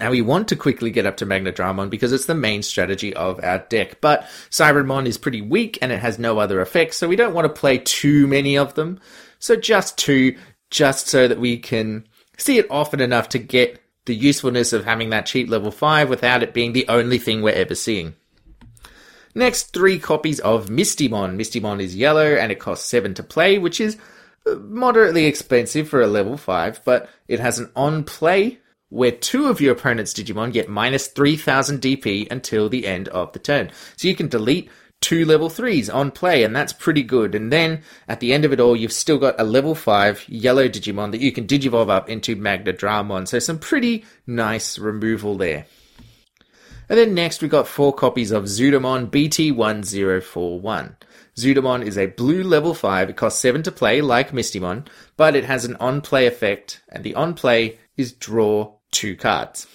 And 0.00 0.10
we 0.10 0.22
want 0.22 0.48
to 0.48 0.56
quickly 0.56 0.90
get 0.90 1.06
up 1.06 1.16
to 1.18 1.26
Magnadramon 1.26 1.88
because 1.88 2.12
it's 2.12 2.26
the 2.26 2.34
main 2.34 2.62
strategy 2.62 3.14
of 3.14 3.42
our 3.42 3.58
deck. 3.58 4.00
But 4.00 4.22
Sirenmon 4.50 5.06
is 5.06 5.18
pretty 5.18 5.40
weak 5.40 5.78
and 5.80 5.92
it 5.92 6.00
has 6.00 6.18
no 6.18 6.38
other 6.38 6.60
effects, 6.60 6.96
so 6.96 7.08
we 7.08 7.16
don't 7.16 7.34
want 7.34 7.46
to 7.46 7.60
play 7.60 7.78
too 7.78 8.26
many 8.26 8.58
of 8.58 8.74
them. 8.74 9.00
So 9.38 9.56
just 9.56 9.96
two, 9.96 10.36
just 10.70 11.06
so 11.06 11.28
that 11.28 11.38
we 11.38 11.58
can 11.58 12.06
see 12.36 12.58
it 12.58 12.66
often 12.70 13.00
enough 13.00 13.28
to 13.30 13.38
get 13.38 13.80
the 14.06 14.14
usefulness 14.14 14.72
of 14.72 14.84
having 14.84 15.10
that 15.10 15.26
cheap 15.26 15.48
level 15.48 15.70
5 15.70 16.10
without 16.10 16.42
it 16.42 16.52
being 16.52 16.72
the 16.72 16.86
only 16.88 17.18
thing 17.18 17.40
we're 17.40 17.54
ever 17.54 17.74
seeing. 17.74 18.14
Next, 19.34 19.72
three 19.72 19.98
copies 19.98 20.38
of 20.40 20.66
Mistymon. 20.66 21.36
Mistymon 21.36 21.82
is 21.82 21.96
yellow 21.96 22.34
and 22.34 22.52
it 22.52 22.60
costs 22.60 22.88
7 22.88 23.14
to 23.14 23.22
play, 23.22 23.58
which 23.58 23.80
is 23.80 23.96
uh, 24.46 24.54
moderately 24.56 25.26
expensive 25.26 25.88
for 25.88 26.00
a 26.00 26.06
level 26.06 26.36
5, 26.36 26.82
but 26.84 27.08
it 27.26 27.40
has 27.40 27.58
an 27.58 27.70
on 27.74 28.04
play 28.04 28.58
where 28.90 29.10
two 29.10 29.46
of 29.46 29.60
your 29.60 29.72
opponent's 29.72 30.14
Digimon 30.14 30.52
get 30.52 30.68
minus 30.68 31.08
3000 31.08 31.80
DP 31.80 32.30
until 32.30 32.68
the 32.68 32.86
end 32.86 33.08
of 33.08 33.32
the 33.32 33.40
turn. 33.40 33.72
So 33.96 34.06
you 34.06 34.14
can 34.14 34.28
delete 34.28 34.70
two 35.00 35.24
level 35.24 35.48
3s 35.48 35.92
on 35.92 36.12
play, 36.12 36.44
and 36.44 36.54
that's 36.54 36.72
pretty 36.72 37.02
good. 37.02 37.34
And 37.34 37.52
then 37.52 37.82
at 38.06 38.20
the 38.20 38.32
end 38.32 38.44
of 38.44 38.52
it 38.52 38.60
all, 38.60 38.76
you've 38.76 38.92
still 38.92 39.18
got 39.18 39.40
a 39.40 39.44
level 39.44 39.74
5 39.74 40.28
yellow 40.28 40.68
Digimon 40.68 41.10
that 41.10 41.20
you 41.20 41.32
can 41.32 41.46
Digivolve 41.46 41.90
up 41.90 42.08
into 42.08 42.36
Magna 42.36 42.72
Dramon. 42.72 43.26
So 43.26 43.40
some 43.40 43.58
pretty 43.58 44.04
nice 44.26 44.78
removal 44.78 45.36
there. 45.36 45.66
And 46.88 46.98
then 46.98 47.14
next 47.14 47.40
we 47.40 47.48
got 47.48 47.66
four 47.66 47.92
copies 47.92 48.30
of 48.30 48.44
Zudomon 48.44 49.10
BT1041. 49.10 50.96
Zudomon 51.36 51.84
is 51.84 51.98
a 51.98 52.06
blue 52.06 52.42
level 52.42 52.74
5, 52.74 53.10
it 53.10 53.16
costs 53.16 53.40
7 53.40 53.62
to 53.64 53.72
play 53.72 54.00
like 54.00 54.30
Mistymon, 54.30 54.86
but 55.16 55.34
it 55.34 55.44
has 55.44 55.64
an 55.64 55.76
on 55.76 56.00
play 56.00 56.26
effect, 56.26 56.82
and 56.88 57.02
the 57.02 57.14
on 57.14 57.34
play 57.34 57.78
is 57.96 58.12
draw 58.12 58.74
two 58.92 59.16
cards. 59.16 59.66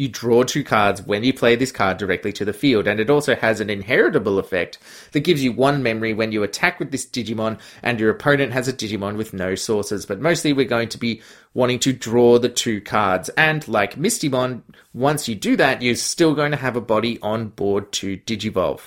You 0.00 0.08
draw 0.08 0.44
two 0.44 0.64
cards 0.64 1.02
when 1.02 1.24
you 1.24 1.34
play 1.34 1.56
this 1.56 1.72
card 1.72 1.98
directly 1.98 2.32
to 2.32 2.44
the 2.46 2.54
field, 2.54 2.88
and 2.88 2.98
it 2.98 3.10
also 3.10 3.34
has 3.34 3.60
an 3.60 3.68
inheritable 3.68 4.38
effect 4.38 4.78
that 5.12 5.20
gives 5.20 5.44
you 5.44 5.52
one 5.52 5.82
memory 5.82 6.14
when 6.14 6.32
you 6.32 6.42
attack 6.42 6.78
with 6.78 6.90
this 6.90 7.04
Digimon, 7.04 7.60
and 7.82 8.00
your 8.00 8.08
opponent 8.08 8.54
has 8.54 8.66
a 8.66 8.72
Digimon 8.72 9.18
with 9.18 9.34
no 9.34 9.54
sources. 9.54 10.06
But 10.06 10.18
mostly 10.18 10.54
we're 10.54 10.64
going 10.64 10.88
to 10.88 10.96
be 10.96 11.20
wanting 11.52 11.80
to 11.80 11.92
draw 11.92 12.38
the 12.38 12.48
two 12.48 12.80
cards, 12.80 13.28
and 13.36 13.68
like 13.68 13.96
Mistymon, 13.96 14.62
once 14.94 15.28
you 15.28 15.34
do 15.34 15.54
that, 15.56 15.82
you're 15.82 15.96
still 15.96 16.34
going 16.34 16.52
to 16.52 16.56
have 16.56 16.76
a 16.76 16.80
body 16.80 17.18
on 17.20 17.48
board 17.48 17.92
to 17.92 18.16
Digivolve. 18.16 18.80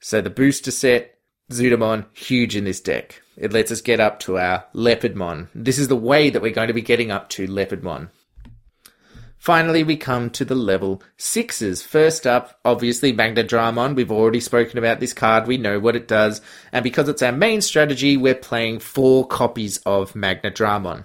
So 0.00 0.22
the 0.22 0.30
booster 0.30 0.70
set, 0.70 1.18
Zudomon, 1.52 2.06
huge 2.14 2.56
in 2.56 2.64
this 2.64 2.80
deck. 2.80 3.20
It 3.36 3.52
lets 3.52 3.70
us 3.70 3.82
get 3.82 4.00
up 4.00 4.20
to 4.20 4.38
our 4.38 4.64
Leopardmon. 4.72 5.48
This 5.54 5.78
is 5.78 5.88
the 5.88 5.94
way 5.94 6.30
that 6.30 6.40
we're 6.40 6.52
going 6.52 6.68
to 6.68 6.72
be 6.72 6.80
getting 6.80 7.10
up 7.10 7.28
to 7.30 7.46
Leopardmon. 7.46 8.08
Finally, 9.38 9.84
we 9.84 9.96
come 9.96 10.30
to 10.30 10.44
the 10.44 10.54
level 10.54 11.02
sixes. 11.16 11.82
First 11.82 12.26
up, 12.26 12.58
obviously, 12.64 13.12
Magnadramon. 13.12 13.94
We've 13.94 14.10
already 14.10 14.40
spoken 14.40 14.78
about 14.78 14.98
this 14.98 15.12
card. 15.12 15.46
We 15.46 15.56
know 15.56 15.78
what 15.78 15.96
it 15.96 16.08
does. 16.08 16.40
And 16.72 16.82
because 16.82 17.08
it's 17.08 17.22
our 17.22 17.32
main 17.32 17.60
strategy, 17.60 18.16
we're 18.16 18.34
playing 18.34 18.80
four 18.80 19.26
copies 19.26 19.78
of 19.86 20.14
Magnadramon. 20.14 21.04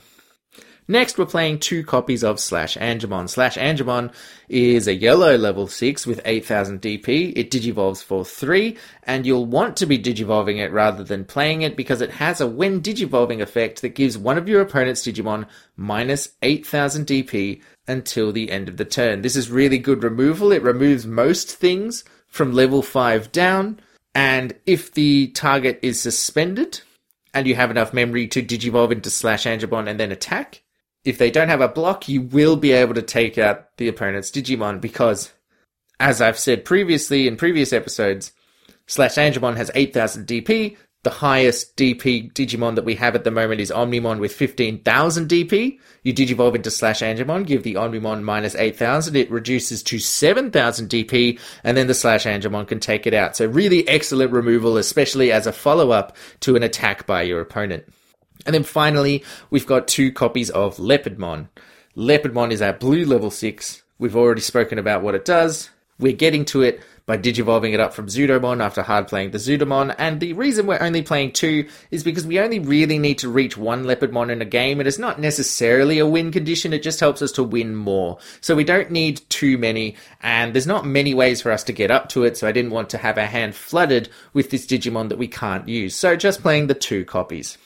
Next, 0.92 1.18
we're 1.18 1.26
playing 1.26 1.60
two 1.60 1.86
copies 1.86 2.22
of 2.22 2.38
Slash 2.38 2.76
Angemon. 2.76 3.30
Slash 3.30 3.56
Angemon 3.56 4.12
is 4.50 4.90
a 4.90 4.94
yellow 4.94 5.38
level 5.38 5.68
6 5.68 6.06
with 6.06 6.20
8000 6.26 6.82
DP. 6.82 7.32
It 7.34 7.50
digivolves 7.50 8.04
for 8.04 8.26
3, 8.26 8.76
and 9.04 9.26
you'll 9.26 9.46
want 9.46 9.78
to 9.78 9.86
be 9.86 9.98
digivolving 9.98 10.58
it 10.58 10.74
rather 10.74 11.04
than 11.04 11.24
playing 11.24 11.62
it 11.62 11.78
because 11.78 12.02
it 12.02 12.12
has 12.12 12.42
a 12.42 12.48
when 12.48 12.82
digivolving 12.82 13.42
effect 13.42 13.82
that 13.84 13.96
gives 13.96 14.18
one 14.18 14.38
of 14.38 14.50
your 14.50 14.60
opponent's 14.60 15.08
Digimon 15.08 15.48
minus 15.78 16.30
8000 16.42 17.06
DP 17.06 17.62
until 17.92 18.32
the 18.32 18.50
end 18.50 18.70
of 18.70 18.78
the 18.78 18.86
turn. 18.86 19.22
This 19.22 19.36
is 19.36 19.52
really 19.52 19.78
good 19.78 20.04
removal. 20.04 20.52
It 20.52 20.64
removes 20.64 21.06
most 21.06 21.56
things 21.56 22.04
from 22.28 22.54
level 22.54 22.82
5 22.82 23.32
down, 23.32 23.80
and 24.16 24.56
if 24.66 24.94
the 24.94 25.28
target 25.28 25.80
is 25.82 26.02
suspended, 26.02 26.82
and 27.34 27.48
you 27.48 27.56
have 27.56 27.72
enough 27.72 27.94
memory 27.94 28.28
to 28.28 28.42
digivolve 28.42 28.92
into 28.92 29.10
Slash 29.10 29.44
Angemon 29.46 29.88
and 29.88 30.00
then 30.00 30.12
attack, 30.12 30.64
if 31.04 31.18
they 31.18 31.32
don't 31.32 31.50
have 31.50 31.62
a 31.62 31.68
block, 31.68 32.08
you 32.08 32.22
will 32.22 32.56
be 32.56 32.72
able 32.72 32.94
to 32.94 33.02
take 33.02 33.38
out 33.38 33.76
the 33.78 33.88
opponent's 33.88 34.30
Digimon 34.30 34.80
because, 34.80 35.32
as 36.00 36.22
I've 36.22 36.38
said 36.38 36.66
previously 36.66 37.28
in 37.28 37.38
previous 37.38 37.74
episodes, 37.74 38.34
Slash 38.88 39.16
Angemon 39.16 39.58
has 39.58 39.72
8000 39.74 40.28
DP. 40.28 40.78
The 41.04 41.10
highest 41.10 41.76
DP 41.78 42.32
Digimon 42.32 42.76
that 42.76 42.86
we 42.86 42.94
have 42.96 43.16
at 43.16 43.24
the 43.24 43.32
moment 43.32 43.60
is 43.60 43.72
Omnimon 43.72 44.20
with 44.20 44.34
15,000 44.34 45.28
DP. 45.28 45.80
You 46.04 46.14
Digivolve 46.14 46.54
into 46.54 46.70
Slash 46.70 47.02
Angemon, 47.02 47.48
give 47.48 47.64
the 47.64 47.74
Omnimon 47.74 48.22
minus 48.22 48.54
8,000, 48.54 49.16
it 49.16 49.32
reduces 49.32 49.82
to 49.84 49.98
7,000 49.98 50.90
DP, 50.90 51.40
and 51.64 51.76
then 51.76 51.88
the 51.88 51.96
Slash 51.96 52.26
Angemon 52.26 52.68
can 52.68 52.80
take 52.80 53.08
it 53.08 53.16
out. 53.16 53.36
So 53.36 53.48
really 53.48 53.88
excellent 53.88 54.32
removal, 54.32 54.78
especially 54.78 55.32
as 55.32 55.48
a 55.48 55.52
follow-up 55.52 56.16
to 56.42 56.56
an 56.56 56.62
attack 56.62 57.08
by 57.08 57.24
your 57.24 57.42
opponent. 57.42 57.92
And 58.46 58.54
then 58.54 58.64
finally, 58.64 59.24
we've 59.50 59.68
got 59.68 59.88
two 59.88 60.12
copies 60.12 60.52
of 60.52 60.78
Leopardmon. 60.78 61.50
Leopardmon 61.98 62.52
is 62.52 62.62
our 62.62 62.74
blue 62.74 63.06
level 63.06 63.32
6. 63.32 63.82
We've 63.98 64.16
already 64.16 64.42
spoken 64.42 64.78
about 64.78 65.02
what 65.02 65.16
it 65.16 65.26
does. 65.26 65.72
We're 66.00 66.14
getting 66.14 66.46
to 66.46 66.62
it 66.62 66.82
by 67.06 67.18
digivolving 67.18 67.74
it 67.74 67.80
up 67.80 67.94
from 67.94 68.08
Zudomon 68.08 68.64
after 68.64 68.82
hard 68.82 69.08
playing 69.08 69.32
the 69.32 69.38
Zudomon. 69.38 69.96
And 69.98 70.20
the 70.20 70.34
reason 70.34 70.68
we're 70.68 70.82
only 70.82 71.02
playing 71.02 71.34
two 71.34 71.68
is 71.90 72.04
because 72.04 72.26
we 72.26 72.40
only 72.40 72.60
really 72.60 73.00
need 73.00 73.20
to 73.20 73.30
reach 73.30 73.58
one 73.58 73.84
Leopardmon 73.84 74.32
in 74.32 74.42
a 74.42 74.46
game. 74.46 74.80
It 74.80 74.88
is 74.88 75.00
not 75.00 75.20
necessarily 75.20 76.00
a 76.00 76.08
win 76.08 76.32
condition, 76.32 76.74
it 76.74 76.84
just 76.84 77.00
helps 77.00 77.22
us 77.22 77.32
to 77.34 77.44
win 77.44 77.76
more. 77.76 78.18
So 78.40 78.56
we 78.56 78.64
don't 78.64 78.92
need 78.92 79.22
too 79.30 79.58
many, 79.58 79.96
and 80.22 80.54
there's 80.54 80.68
not 80.68 80.86
many 80.86 81.14
ways 81.14 81.42
for 81.42 81.52
us 81.52 81.64
to 81.66 81.74
get 81.74 81.92
up 81.92 82.10
to 82.10 82.24
it, 82.24 82.38
so 82.38 82.48
I 82.48 82.52
didn't 82.52 82.72
want 82.72 82.90
to 82.92 82.98
have 82.98 83.18
our 83.18 83.26
hand 83.26 83.56
flooded 83.56 84.10
with 84.34 84.50
this 84.50 84.66
Digimon 84.66 85.10
that 85.10 85.18
we 85.18 85.28
can't 85.28 85.68
use. 85.68 85.96
So 85.96 86.16
just 86.16 86.42
playing 86.42 86.68
the 86.68 86.74
two 86.74 87.06
copies. 87.06 87.58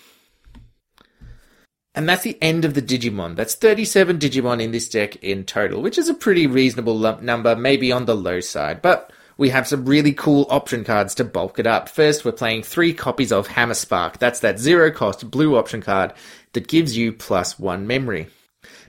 And 1.96 2.10
that's 2.10 2.24
the 2.24 2.38
end 2.42 2.66
of 2.66 2.74
the 2.74 2.82
Digimon. 2.82 3.38
That's 3.38 3.56
37 3.56 4.20
Digimon 4.20 4.62
in 4.62 4.72
this 4.72 4.90
deck 4.90 5.16
in 5.24 5.46
total, 5.46 5.82
which 5.82 5.98
is 5.98 6.10
a 6.10 6.14
pretty 6.14 6.46
reasonable 6.46 6.98
lump 6.98 7.22
number, 7.22 7.56
maybe 7.56 7.92
on 7.92 8.06
the 8.06 8.16
low 8.16 8.42
side. 8.42 8.82
But 8.82 9.12
we 9.38 9.50
have 9.50 9.68
some 9.68 9.86
really 9.86 10.14
cool 10.14 10.48
option 10.50 10.84
cards 10.84 11.16
to 11.16 11.24
bulk 11.24 11.60
it 11.60 11.68
up. 11.68 11.90
First, 11.90 12.26
we're 12.26 12.32
playing 12.32 12.64
three 12.64 12.94
copies 12.94 13.32
of 13.32 13.48
Hammer 13.48 13.74
Spark. 13.74 14.20
That's 14.20 14.40
that 14.42 14.60
zero 14.60 14.92
cost 14.92 15.30
blue 15.30 15.58
option 15.58 15.82
card 15.82 16.14
that 16.54 16.68
gives 16.68 16.96
you 16.98 17.14
plus 17.14 17.60
one 17.60 17.88
memory. 17.88 18.28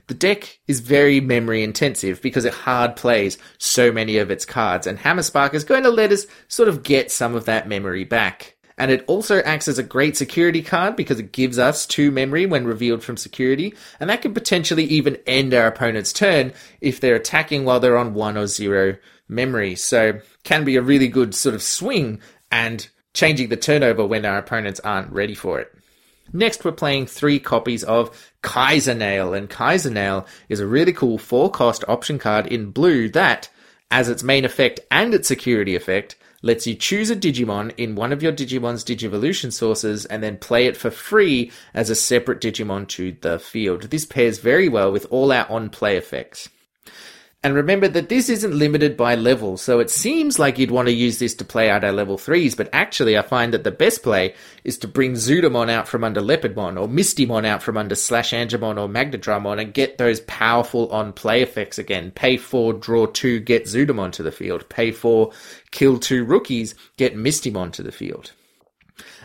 The 0.07 0.13
deck 0.13 0.59
is 0.67 0.79
very 0.79 1.19
memory 1.19 1.63
intensive 1.63 2.21
because 2.21 2.45
it 2.45 2.53
hard 2.53 2.95
plays 2.95 3.37
so 3.57 3.91
many 3.91 4.17
of 4.17 4.31
its 4.31 4.45
cards, 4.45 4.87
and 4.87 4.97
Hammer 4.99 5.21
Spark 5.21 5.53
is 5.53 5.63
going 5.63 5.83
to 5.83 5.89
let 5.89 6.11
us 6.11 6.25
sort 6.47 6.69
of 6.69 6.83
get 6.83 7.11
some 7.11 7.35
of 7.35 7.45
that 7.45 7.67
memory 7.67 8.05
back. 8.05 8.56
And 8.77 8.91
it 8.91 9.03
also 9.07 9.39
acts 9.39 9.67
as 9.67 9.79
a 9.79 9.83
great 9.83 10.15
security 10.15 10.61
card 10.61 10.95
because 10.95 11.19
it 11.19 11.31
gives 11.31 11.57
us 11.57 11.87
two 11.87 12.11
memory 12.11 12.45
when 12.45 12.67
revealed 12.67 13.03
from 13.03 13.17
security. 13.17 13.73
And 13.99 14.09
that 14.09 14.21
could 14.21 14.35
potentially 14.35 14.83
even 14.83 15.17
end 15.25 15.53
our 15.53 15.67
opponent's 15.67 16.13
turn 16.13 16.53
if 16.79 16.99
they're 16.99 17.15
attacking 17.15 17.65
while 17.65 17.79
they're 17.79 17.97
on 17.97 18.13
one 18.13 18.37
or 18.37 18.45
zero 18.45 18.97
memory. 19.27 19.75
So 19.75 20.19
can 20.43 20.63
be 20.63 20.75
a 20.75 20.81
really 20.81 21.07
good 21.07 21.33
sort 21.33 21.55
of 21.55 21.63
swing 21.63 22.21
and 22.51 22.87
changing 23.13 23.49
the 23.49 23.57
turnover 23.57 24.05
when 24.05 24.25
our 24.25 24.37
opponents 24.37 24.79
aren't 24.81 25.11
ready 25.11 25.33
for 25.33 25.59
it. 25.59 25.73
Next, 26.33 26.63
we're 26.63 26.73
playing 26.73 27.07
three 27.07 27.39
copies 27.39 27.83
of 27.83 28.31
Kaiser 28.41 28.93
Nail, 28.93 29.33
and 29.33 29.49
Kaiser 29.49 29.89
Nail 29.89 30.27
is 30.49 30.59
a 30.59 30.67
really 30.67 30.93
cool 30.93 31.17
four 31.17 31.49
cost 31.49 31.83
option 31.87 32.19
card 32.19 32.47
in 32.47 32.71
blue 32.71 33.09
that, 33.09 33.49
as 33.89 34.09
its 34.09 34.23
main 34.23 34.43
effect 34.43 34.81
and 34.91 35.13
its 35.13 35.27
security 35.27 35.75
effect, 35.75 36.15
lets 36.41 36.67
you 36.67 36.75
choose 36.75 37.09
a 37.09 37.15
Digimon 37.15 37.73
in 37.77 37.95
one 37.95 38.13
of 38.13 38.21
your 38.21 38.31
Digimon's 38.31 38.83
Digivolution 38.83 39.51
sources 39.51 40.05
and 40.05 40.21
then 40.21 40.37
play 40.37 40.65
it 40.65 40.77
for 40.77 40.91
free 40.91 41.51
as 41.73 41.89
a 41.89 41.95
separate 41.95 42.41
Digimon 42.41 42.87
to 42.89 43.15
the 43.21 43.39
field. 43.39 43.83
This 43.83 44.05
pairs 44.05 44.39
very 44.39 44.69
well 44.69 44.91
with 44.91 45.05
all 45.09 45.31
our 45.31 45.49
on 45.49 45.69
play 45.69 45.97
effects. 45.97 46.49
And 47.43 47.53
remember 47.53 47.87
that 47.87 48.09
this 48.09 48.29
isn't 48.29 48.55
limited 48.55 48.97
by 48.97 49.13
level, 49.13 49.57
so 49.57 49.79
it 49.79 49.91
seems 49.91 50.39
like 50.39 50.57
you'd 50.57 50.71
want 50.71 50.87
to 50.87 50.93
use 50.93 51.19
this 51.19 51.35
to 51.35 51.45
play 51.45 51.69
out 51.69 51.83
our 51.83 51.91
level 51.91 52.17
3s, 52.17 52.57
but 52.57 52.67
actually 52.73 53.15
I 53.15 53.21
find 53.21 53.53
that 53.53 53.63
the 53.63 53.71
best 53.71 54.01
play 54.01 54.33
is 54.63 54.77
to 54.79 54.87
bring 54.87 55.13
Zudomon 55.13 55.69
out 55.69 55.87
from 55.87 56.03
under 56.03 56.19
Leopardmon, 56.19 56.81
or 56.81 56.87
Mistymon 56.87 57.45
out 57.45 57.61
from 57.61 57.77
under 57.77 57.93
Slash 57.93 58.31
Angemon 58.31 58.81
or 58.81 58.89
Magnadramon, 58.89 59.61
and 59.61 59.73
get 59.73 59.99
those 59.99 60.19
powerful 60.21 60.91
on-play 60.91 61.43
effects 61.43 61.77
again. 61.77 62.09
Pay 62.09 62.37
4, 62.37 62.73
draw 62.73 63.05
2, 63.05 63.39
get 63.41 63.65
Zudomon 63.65 64.11
to 64.13 64.23
the 64.23 64.31
field. 64.31 64.67
Pay 64.67 64.91
4, 64.91 65.31
kill 65.69 65.99
2 65.99 66.25
rookies, 66.25 66.73
get 66.97 67.15
Mistymon 67.15 67.71
to 67.73 67.83
the 67.83 67.91
field. 67.91 68.31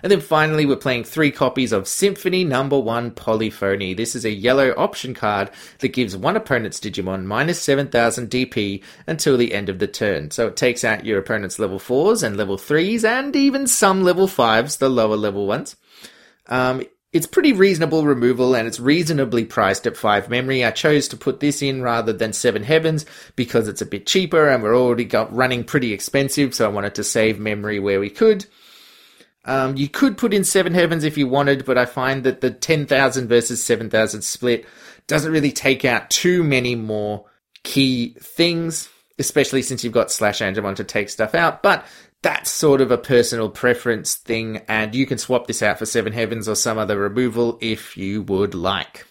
And 0.03 0.11
then 0.11 0.21
finally, 0.21 0.67
we're 0.67 0.77
playing 0.77 1.05
three 1.05 1.31
copies 1.31 1.73
of 1.73 1.87
Symphony 1.87 2.45
Number 2.45 2.79
One 2.79 3.11
Polyphony. 3.11 3.95
This 3.95 4.15
is 4.15 4.25
a 4.25 4.31
yellow 4.31 4.75
option 4.77 5.15
card 5.15 5.51
that 5.79 5.89
gives 5.89 6.17
one 6.17 6.37
opponent's 6.37 6.81
Digimon 6.81 7.25
minus 7.25 7.63
7000 7.63 8.29
DP 8.29 8.83
until 9.07 9.37
the 9.37 9.55
end 9.55 9.69
of 9.69 9.79
the 9.79 9.87
turn. 9.87 10.31
So 10.31 10.49
it 10.49 10.57
takes 10.57 10.85
out 10.85 11.07
your 11.07 11.19
opponent's 11.19 11.59
level 11.59 11.79
4s 11.79 12.23
and 12.23 12.37
level 12.37 12.57
3s 12.57 13.05
and 13.05 13.35
even 13.37 13.67
some 13.67 14.03
level 14.03 14.27
5s, 14.27 14.79
the 14.79 14.89
lower 14.89 15.17
level 15.17 15.47
ones. 15.47 15.77
Um, 16.47 16.83
it's 17.13 17.27
pretty 17.27 17.53
reasonable 17.53 18.07
removal 18.07 18.57
and 18.57 18.67
it's 18.67 18.81
reasonably 18.81 19.45
priced 19.45 19.87
at 19.87 19.99
5 19.99 20.31
memory. 20.31 20.65
I 20.65 20.71
chose 20.71 21.09
to 21.09 21.17
put 21.17 21.41
this 21.41 21.61
in 21.61 21.83
rather 21.83 22.13
than 22.13 22.33
7 22.33 22.63
heavens 22.63 23.05
because 23.37 23.69
it's 23.69 23.83
a 23.83 23.87
bit 23.87 24.07
cheaper 24.07 24.49
and 24.49 24.63
we're 24.63 24.77
already 24.77 25.09
running 25.31 25.63
pretty 25.63 25.93
expensive, 25.93 26.55
so 26.55 26.65
I 26.65 26.73
wanted 26.73 26.95
to 26.95 27.05
save 27.05 27.39
memory 27.39 27.79
where 27.79 28.01
we 28.01 28.09
could. 28.09 28.47
Um, 29.45 29.77
you 29.77 29.89
could 29.89 30.17
put 30.17 30.33
in 30.33 30.45
Seven 30.45 30.75
Heavens 30.75 31.05
if 31.05 31.19
you 31.19 31.27
wanted, 31.27 31.65
but 31.65 31.77
I 31.77 31.85
find 31.85 32.23
that 32.25 32.41
the 32.41 32.51
10,000 32.51 33.29
versus 33.29 33.63
7,000 33.63 34.23
split 34.23 34.67
doesn't 35.07 35.33
really 35.33 35.53
take 35.53 35.85
out 35.85 36.11
too 36.11 36.45
many 36.45 36.75
more 36.75 37.25
key 37.65 38.15
things, 38.21 38.89
especially 39.19 39.63
since 39.63 39.83
you've 39.83 39.93
got 39.93 40.13
Slash 40.13 40.41
Angemon 40.41 40.77
to 40.77 40.85
take 40.85 41.09
stuff 41.11 41.35
out. 41.35 41.63
But 41.63 41.85
that's 42.23 42.51
sort 42.51 42.81
of 42.81 42.93
a 42.93 42.99
personal 42.99 43.49
preference 43.51 44.15
thing, 44.15 44.63
and 44.69 44.95
you 44.95 45.07
can 45.07 45.19
swap 45.19 45.49
this 45.49 45.63
out 45.63 45.79
for 45.79 45.87
Seven 45.87 46.13
Heavens 46.13 46.49
or 46.49 46.55
some 46.55 46.79
other 46.79 46.99
removal 46.99 47.59
if 47.61 47.97
you 47.97 48.23
would 48.23 48.55
like. 48.55 49.07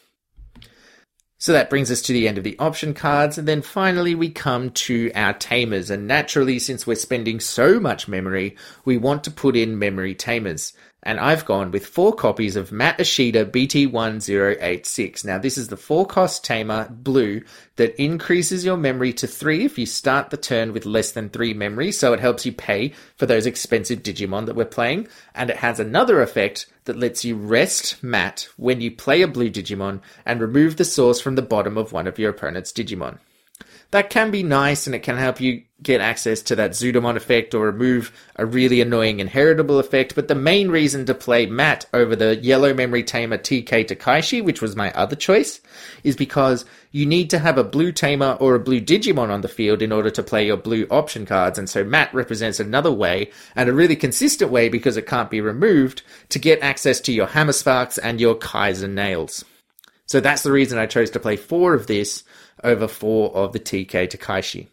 So 1.42 1.54
that 1.54 1.72
brings 1.72 1.90
us 1.90 2.04
to 2.04 2.14
the 2.14 2.28
end 2.28 2.38
of 2.38 2.44
the 2.44 2.56
option 2.60 2.94
cards, 2.94 3.40
and 3.40 3.48
then 3.48 3.64
finally 3.64 4.14
we 4.14 4.30
come 4.30 4.70
to 4.70 5.12
our 5.16 5.34
tamers. 5.34 5.90
And 5.90 6.08
naturally, 6.08 6.60
since 6.60 6.86
we're 6.86 6.94
spending 6.94 7.40
so 7.40 7.80
much 7.80 8.08
memory, 8.08 8.56
we 8.86 9.00
want 9.00 9.24
to 9.24 9.32
put 9.32 9.56
in 9.56 9.80
memory 9.80 10.14
tamers 10.14 10.74
and 11.04 11.20
I've 11.20 11.46
gone 11.46 11.72
with 11.72 11.86
four 11.86 12.14
copies 12.14 12.56
of 12.56 12.72
Matt 12.72 13.00
Ishida 13.00 13.46
BT1086. 13.46 15.26
Now, 15.26 15.40
this 15.40 15.58
is 15.58 15.70
the 15.70 15.78
four 15.78 16.06
cost 16.06 16.44
tamer 16.44 16.88
blue 16.90 17.42
that 17.78 18.00
increases 18.00 18.64
your 18.64 18.78
memory 18.78 19.12
to 19.14 19.28
three 19.28 19.66
if 19.66 19.80
you 19.80 19.88
start 19.88 20.30
the 20.30 20.38
turn 20.38 20.74
with 20.74 20.86
less 20.86 21.12
than 21.12 21.30
three 21.30 21.54
memory, 21.54 21.92
so 21.92 22.14
it 22.14 22.20
helps 22.20 22.46
you 22.46 22.52
pay 22.52 22.94
for 23.18 23.26
those 23.26 23.48
expensive 23.48 24.04
Digimon 24.04 24.46
that 24.46 24.56
we're 24.56 24.66
playing. 24.66 25.08
And 25.34 25.50
it 25.50 25.58
has 25.58 25.80
another 25.80 26.22
effect 26.22 26.68
that 26.86 26.98
lets 26.98 27.26
you 27.26 27.36
rest 27.36 28.04
Matt 28.04 28.48
when 28.58 28.82
you 28.82 28.92
play 28.92 29.24
a 29.24 29.28
blue 29.28 29.50
Digimon 29.50 30.02
and 30.26 30.40
remove 30.40 30.78
the 30.78 30.86
source 30.86 31.20
from 31.20 31.36
the 31.36 31.42
bottom 31.42 31.78
of 31.78 31.92
one 31.92 32.08
of 32.08 32.20
your 32.20 32.30
opponent's 32.30 32.72
Digimon 32.72 33.18
that 33.92 34.10
can 34.10 34.32
be 34.32 34.42
nice 34.42 34.88
and 34.88 34.96
it 34.96 35.04
can 35.04 35.18
help 35.18 35.42
you 35.42 35.64
get 35.84 36.00
access 36.00 36.42
to 36.44 36.56
that 36.56 36.72
Zudomon 36.72 37.16
effect 37.16 37.54
or 37.54 37.66
remove 37.66 38.12
a 38.36 38.46
really 38.46 38.82
annoying 38.82 39.20
inheritable 39.20 39.80
effect. 39.80 40.16
But 40.16 40.28
the 40.28 40.36
main 40.36 40.70
reason 40.70 41.06
to 41.06 41.14
play 41.14 41.46
Matt 41.46 41.86
over 41.94 42.16
the 42.16 42.38
Yellow 42.38 42.74
Memory 42.74 43.04
Tamer 43.04 43.38
TK 43.38 43.88
Takaishi, 43.88 44.44
which 44.44 44.62
was 44.62 44.76
my 44.76 44.92
other 44.94 45.16
choice, 45.16 45.60
is 46.04 46.16
because 46.16 46.66
you 46.92 47.06
need 47.06 47.30
to 47.32 47.40
have 47.40 47.58
a 47.58 47.64
blue 47.64 47.92
Tamer 47.92 48.38
or 48.40 48.56
a 48.56 48.60
blue 48.60 48.80
Digimon 48.80 49.30
on 49.30 49.42
the 49.42 49.48
field 49.48 49.82
in 49.82 49.92
order 49.92 50.12
to 50.12 50.24
play 50.24 50.46
your 50.46 50.58
blue 50.58 50.88
option 50.90 51.26
cards. 51.26 51.58
And 51.58 51.70
so 51.70 51.84
Matt 51.84 52.14
represents 52.14 52.60
another 52.60 52.92
way 52.92 53.32
and 53.56 53.68
a 53.68 53.74
really 53.74 53.96
consistent 53.96 54.52
way 54.52 54.70
because 54.70 54.98
it 54.98 55.08
can't 55.08 55.30
be 55.30 55.42
removed 55.42 56.04
to 56.30 56.40
get 56.40 56.62
access 56.62 57.00
to 57.02 57.12
your 57.12 57.28
Hammer 57.28 57.54
Sparks 57.54 57.98
and 57.98 58.22
your 58.22 58.36
Kaiser 58.36 58.88
Nails. 58.88 59.44
So 60.06 60.20
that's 60.20 60.44
the 60.44 60.52
reason 60.52 60.78
I 60.78 60.88
chose 60.88 61.10
to 61.12 61.20
play 61.20 61.38
four 61.38 61.74
of 61.74 61.88
this 61.88 62.26
over 62.64 62.88
four 62.88 63.36
of 63.36 63.54
the 63.54 63.60
TK 63.60 64.10
Takaishi. 64.10 64.68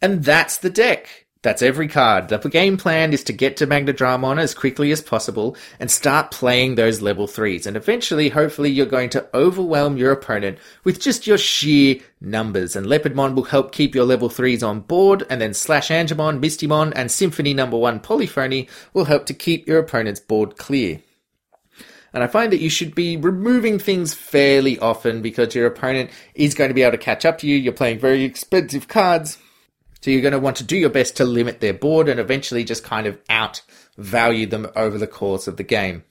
And 0.00 0.24
that's 0.24 0.58
the 0.58 0.70
deck. 0.70 1.24
That's 1.44 1.60
every 1.60 1.88
card. 1.88 2.28
The 2.28 2.38
game 2.48 2.78
plan 2.78 3.12
is 3.12 3.22
to 3.24 3.32
get 3.34 3.58
to 3.58 3.66
Magnadramon 3.66 4.40
as 4.40 4.54
quickly 4.54 4.90
as 4.92 5.02
possible 5.02 5.58
and 5.78 5.90
start 5.90 6.30
playing 6.30 6.74
those 6.74 7.02
level 7.02 7.26
3s. 7.26 7.66
And 7.66 7.76
eventually, 7.76 8.30
hopefully, 8.30 8.70
you're 8.70 8.86
going 8.86 9.10
to 9.10 9.28
overwhelm 9.34 9.98
your 9.98 10.10
opponent 10.10 10.56
with 10.84 11.02
just 11.02 11.26
your 11.26 11.36
sheer 11.36 12.00
numbers. 12.18 12.76
And 12.76 12.86
Leopardmon 12.86 13.34
will 13.34 13.44
help 13.44 13.72
keep 13.72 13.94
your 13.94 14.06
level 14.06 14.30
3s 14.30 14.66
on 14.66 14.80
board, 14.80 15.26
and 15.28 15.38
then 15.38 15.52
Slash 15.52 15.90
Angemon, 15.90 16.40
Mistymon, 16.40 16.94
and 16.96 17.10
Symphony 17.10 17.52
number 17.52 17.76
1 17.76 18.00
Polyphony 18.00 18.66
will 18.94 19.04
help 19.04 19.26
to 19.26 19.34
keep 19.34 19.68
your 19.68 19.78
opponent's 19.78 20.20
board 20.20 20.56
clear. 20.56 21.02
And 22.14 22.22
I 22.22 22.28
find 22.28 22.52
that 22.52 22.60
you 22.60 22.70
should 22.70 22.94
be 22.94 23.16
removing 23.16 23.80
things 23.80 24.14
fairly 24.14 24.78
often 24.78 25.20
because 25.20 25.54
your 25.54 25.66
opponent 25.66 26.10
is 26.36 26.54
going 26.54 26.68
to 26.68 26.74
be 26.74 26.82
able 26.82 26.92
to 26.92 26.98
catch 26.98 27.24
up 27.24 27.38
to 27.38 27.48
you. 27.48 27.56
You're 27.56 27.72
playing 27.72 27.98
very 27.98 28.22
expensive 28.22 28.86
cards. 28.86 29.36
So 30.00 30.12
you're 30.12 30.22
going 30.22 30.32
to 30.32 30.38
want 30.38 30.58
to 30.58 30.64
do 30.64 30.76
your 30.76 30.90
best 30.90 31.16
to 31.16 31.24
limit 31.24 31.60
their 31.60 31.74
board 31.74 32.08
and 32.08 32.20
eventually 32.20 32.62
just 32.62 32.84
kind 32.84 33.08
of 33.08 33.18
outvalue 33.24 34.48
them 34.48 34.68
over 34.76 34.96
the 34.96 35.08
course 35.08 35.48
of 35.48 35.56
the 35.56 35.64
game. 35.64 36.04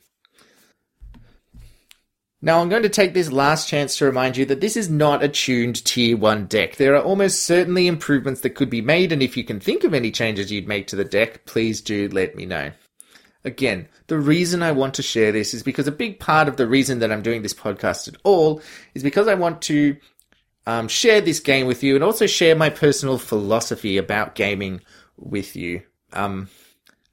Now, 2.41 2.59
I'm 2.59 2.67
going 2.67 2.83
to 2.83 2.89
take 2.89 3.13
this 3.13 3.31
last 3.31 3.69
chance 3.69 3.97
to 3.97 4.05
remind 4.05 4.35
you 4.35 4.43
that 4.47 4.59
this 4.59 4.75
is 4.75 4.89
not 4.89 5.23
a 5.23 5.29
tuned 5.29 5.85
tier 5.85 6.17
1 6.17 6.47
deck. 6.47 6.75
There 6.75 6.93
are 6.95 7.01
almost 7.01 7.43
certainly 7.43 7.87
improvements 7.87 8.41
that 8.41 8.55
could 8.55 8.69
be 8.69 8.81
made, 8.81 9.13
and 9.13 9.23
if 9.23 9.37
you 9.37 9.45
can 9.45 9.61
think 9.61 9.85
of 9.85 9.93
any 9.93 10.11
changes 10.11 10.51
you'd 10.51 10.67
make 10.67 10.87
to 10.87 10.97
the 10.97 11.05
deck, 11.05 11.45
please 11.45 11.79
do 11.79 12.09
let 12.09 12.35
me 12.35 12.45
know. 12.45 12.71
Again, 13.45 13.88
the 14.08 14.17
reason 14.17 14.63
I 14.63 14.71
want 14.71 14.93
to 14.95 15.03
share 15.03 15.32
this 15.32 15.53
is 15.53 15.63
because 15.63 15.88
a 15.88 15.91
big 15.91 16.19
part 16.19 16.47
of 16.47 16.58
the 16.58 16.67
reason 16.67 16.99
that 16.99 17.12
I'm 17.12 17.21
doing 17.21 17.41
this 17.41 17.53
podcast 17.53 18.08
at 18.08 18.15
all 18.23 18.62
is 18.93 19.03
because 19.03 19.27
I 19.27 19.34
want 19.34 19.62
to 19.63 19.97
um, 20.65 20.88
share 20.88 21.19
this 21.19 21.39
game 21.39 21.67
with 21.67 21.84
you 21.84 21.95
and 21.95 22.03
also 22.03 22.25
share 22.25 22.56
my 22.56 22.69
personal 22.69 23.17
philosophy 23.17 23.97
about 23.97 24.36
gaming 24.36 24.82
with 25.17 25.56
you. 25.56 25.84
Um, 26.13 26.47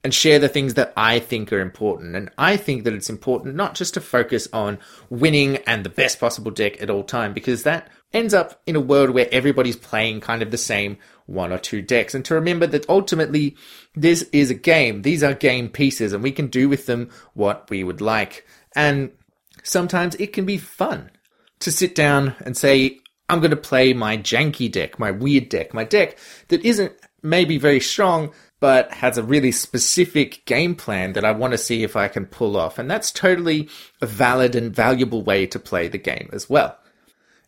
and 0.03 0.13
share 0.13 0.39
the 0.39 0.49
things 0.49 0.73
that 0.75 0.93
I 0.97 1.19
think 1.19 1.53
are 1.53 1.59
important. 1.59 2.15
And 2.15 2.31
I 2.37 2.57
think 2.57 2.83
that 2.83 2.93
it's 2.93 3.09
important 3.09 3.55
not 3.55 3.75
just 3.75 3.93
to 3.93 4.01
focus 4.01 4.47
on 4.51 4.79
winning 5.09 5.57
and 5.67 5.83
the 5.83 5.89
best 5.89 6.19
possible 6.19 6.51
deck 6.51 6.81
at 6.81 6.89
all 6.89 7.03
time, 7.03 7.33
because 7.33 7.63
that 7.63 7.89
ends 8.13 8.33
up 8.33 8.61
in 8.65 8.75
a 8.75 8.81
world 8.81 9.11
where 9.11 9.29
everybody's 9.31 9.75
playing 9.75 10.21
kind 10.21 10.41
of 10.41 10.51
the 10.51 10.57
same 10.57 10.97
one 11.25 11.51
or 11.51 11.57
two 11.57 11.81
decks. 11.81 12.13
And 12.13 12.23
to 12.25 12.35
remember 12.35 12.67
that 12.67 12.89
ultimately 12.89 13.55
this 13.95 14.23
is 14.31 14.49
a 14.49 14.55
game. 14.55 15.01
These 15.01 15.23
are 15.23 15.33
game 15.33 15.69
pieces 15.69 16.13
and 16.13 16.23
we 16.23 16.31
can 16.31 16.47
do 16.47 16.69
with 16.69 16.85
them 16.85 17.09
what 17.33 17.69
we 17.69 17.83
would 17.83 18.01
like. 18.01 18.45
And 18.75 19.11
sometimes 19.63 20.15
it 20.15 20.33
can 20.33 20.45
be 20.45 20.57
fun 20.57 21.11
to 21.59 21.71
sit 21.71 21.95
down 21.95 22.35
and 22.45 22.57
say, 22.57 22.99
I'm 23.29 23.39
going 23.39 23.51
to 23.51 23.57
play 23.57 23.93
my 23.93 24.17
janky 24.17 24.71
deck, 24.71 24.99
my 24.99 25.11
weird 25.11 25.49
deck, 25.49 25.73
my 25.73 25.83
deck 25.83 26.17
that 26.49 26.65
isn't 26.65 26.93
maybe 27.23 27.57
very 27.57 27.79
strong, 27.79 28.33
but 28.59 28.91
has 28.91 29.17
a 29.17 29.23
really 29.23 29.51
specific 29.51 30.45
game 30.45 30.75
plan 30.75 31.13
that 31.13 31.25
I 31.25 31.31
want 31.31 31.51
to 31.51 31.57
see 31.57 31.83
if 31.83 31.95
I 31.95 32.07
can 32.07 32.25
pull 32.25 32.57
off. 32.57 32.77
And 32.77 32.89
that's 32.89 33.11
totally 33.11 33.69
a 34.01 34.05
valid 34.05 34.55
and 34.55 34.75
valuable 34.75 35.23
way 35.23 35.47
to 35.47 35.59
play 35.59 35.87
the 35.87 35.97
game 35.97 36.29
as 36.33 36.49
well. 36.49 36.77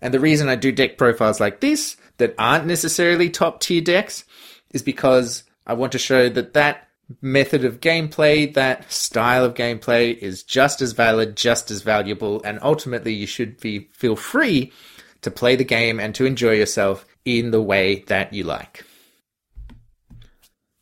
And 0.04 0.14
the 0.14 0.20
reason 0.20 0.50
I 0.50 0.56
do 0.56 0.74
deck 0.74 0.98
profiles 0.98 1.40
like 1.40 1.62
this 1.62 1.96
that 2.18 2.36
aren't 2.38 2.68
necessarily 2.68 3.30
top 3.30 3.62
tier 3.62 3.82
decks 3.82 4.26
is 4.72 4.82
because 4.82 5.44
I 5.66 5.74
want 5.74 5.94
to 5.94 5.98
show 5.98 6.28
that 6.28 6.54
that 6.54 6.90
method 7.22 7.64
of 7.64 7.80
gameplay, 7.80 8.54
that 8.54 8.92
style 8.92 9.46
of 9.46 9.54
gameplay 9.54 10.18
is 10.18 10.44
just 10.44 10.82
as 10.82 10.92
valid, 10.92 11.38
just 11.38 11.72
as 11.72 11.84
valuable, 11.84 12.42
and 12.44 12.60
ultimately 12.62 13.14
you 13.14 13.26
should 13.26 13.58
be 13.62 13.88
feel 13.94 14.18
free 14.18 14.74
to 15.22 15.32
play 15.32 15.56
the 15.56 15.64
game 15.64 16.02
and 16.02 16.14
to 16.16 16.26
enjoy 16.26 16.52
yourself 16.52 17.06
in 17.24 17.52
the 17.52 17.62
way 17.62 18.04
that 18.08 18.34
you 18.34 18.44
like. 18.44 18.84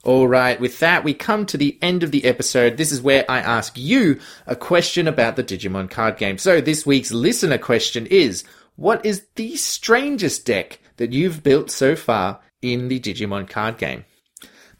All 0.04 0.28
right, 0.28 0.60
with 0.60 0.80
that, 0.80 1.04
we 1.04 1.14
come 1.14 1.46
to 1.46 1.58
the 1.58 1.78
end 1.80 2.02
of 2.02 2.10
the 2.10 2.26
episode. 2.26 2.78
This 2.78 2.92
is 2.92 3.04
where 3.04 3.24
I 3.30 3.38
ask 3.38 3.78
you 3.78 4.20
a 4.48 4.56
question 4.56 5.08
about 5.08 5.36
the 5.36 5.44
Digimon 5.44 5.92
card 5.92 6.18
game. 6.18 6.40
So, 6.40 6.60
this 6.60 6.88
week's 6.88 7.12
listener 7.12 7.60
question 7.60 8.08
is 8.08 8.44
What 8.82 9.06
is 9.06 9.28
the 9.36 9.58
strangest 9.58 10.44
deck 10.44 10.80
that 10.98 11.14
you've 11.14 11.44
built 11.44 11.70
so 11.70 11.96
far 11.96 12.40
in 12.64 12.88
the 12.88 13.00
Digimon 13.00 13.48
card 13.48 13.78
game? 13.78 14.06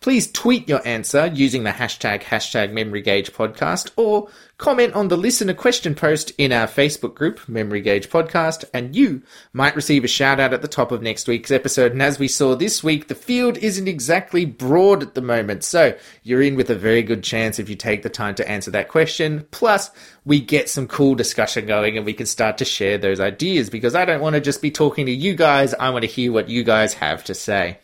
Please 0.02 0.32
tweet 0.32 0.68
your 0.68 0.82
answer 0.84 1.28
using 1.28 1.64
the 1.64 1.70
hashtag 1.70 2.24
hashtag 2.24 2.72
Memory 2.72 3.04
Gauge 3.04 3.32
Podcast 3.34 3.92
or 3.96 4.30
comment 4.58 4.96
on 4.96 5.10
the 5.10 5.16
listener 5.18 5.54
question 5.54 5.94
post 5.94 6.32
in 6.40 6.52
our 6.52 6.66
Facebook 6.66 7.14
group, 7.14 7.48
Memory 7.48 7.82
Gauge 7.82 8.10
Podcast, 8.10 8.66
and 8.74 8.96
you 8.96 9.22
might 9.54 9.76
receive 9.76 10.04
a 10.04 10.08
shout 10.08 10.40
out 10.40 10.54
at 10.54 10.64
the 10.64 10.68
top 10.68 10.92
of 10.92 11.04
next 11.04 11.28
week's 11.28 11.52
episode. 11.52 11.92
And 11.92 12.02
as 12.02 12.18
we 12.18 12.28
saw 12.28 12.56
this 12.56 12.84
week, 12.84 13.10
the 13.10 13.16
field 13.16 13.60
isn't 13.60 13.88
exactly 13.88 14.44
broad 14.44 15.04
at 15.04 15.14
the 15.14 15.22
moment, 15.22 15.64
so 15.64 15.96
you're 16.24 16.42
in 16.42 16.56
with 16.56 16.72
a 16.72 16.76
very 16.76 17.04
good 17.04 17.24
chance 17.24 17.60
if 17.60 17.70
you 17.70 17.76
take 17.76 18.02
the 18.02 18.10
time 18.10 18.34
to 18.36 18.50
answer 18.50 18.72
that 18.72 18.90
question. 18.90 19.46
Plus, 19.52 19.92
we 20.26 20.42
get 20.42 20.68
some 20.68 20.88
cool 20.88 21.14
discussion 21.14 21.68
going 21.68 21.96
and 21.96 22.08
we 22.08 22.14
can 22.14 22.26
start 22.26 22.58
to 22.58 22.66
share 22.66 22.98
those 22.98 23.20
ideas 23.20 23.70
because 23.70 23.94
I 23.94 24.06
don't 24.06 24.22
want 24.22 24.34
to 24.34 24.42
just 24.42 24.64
be 24.64 24.72
talking 24.72 25.06
to 25.06 25.12
you 25.12 25.36
guys, 25.36 25.76
I 25.76 25.92
want 25.92 26.02
to 26.02 26.10
hear 26.10 26.32
what 26.32 26.50
you 26.50 26.64
guys 26.64 26.96
have 26.96 27.24
to 27.26 27.36
say. 27.36 27.78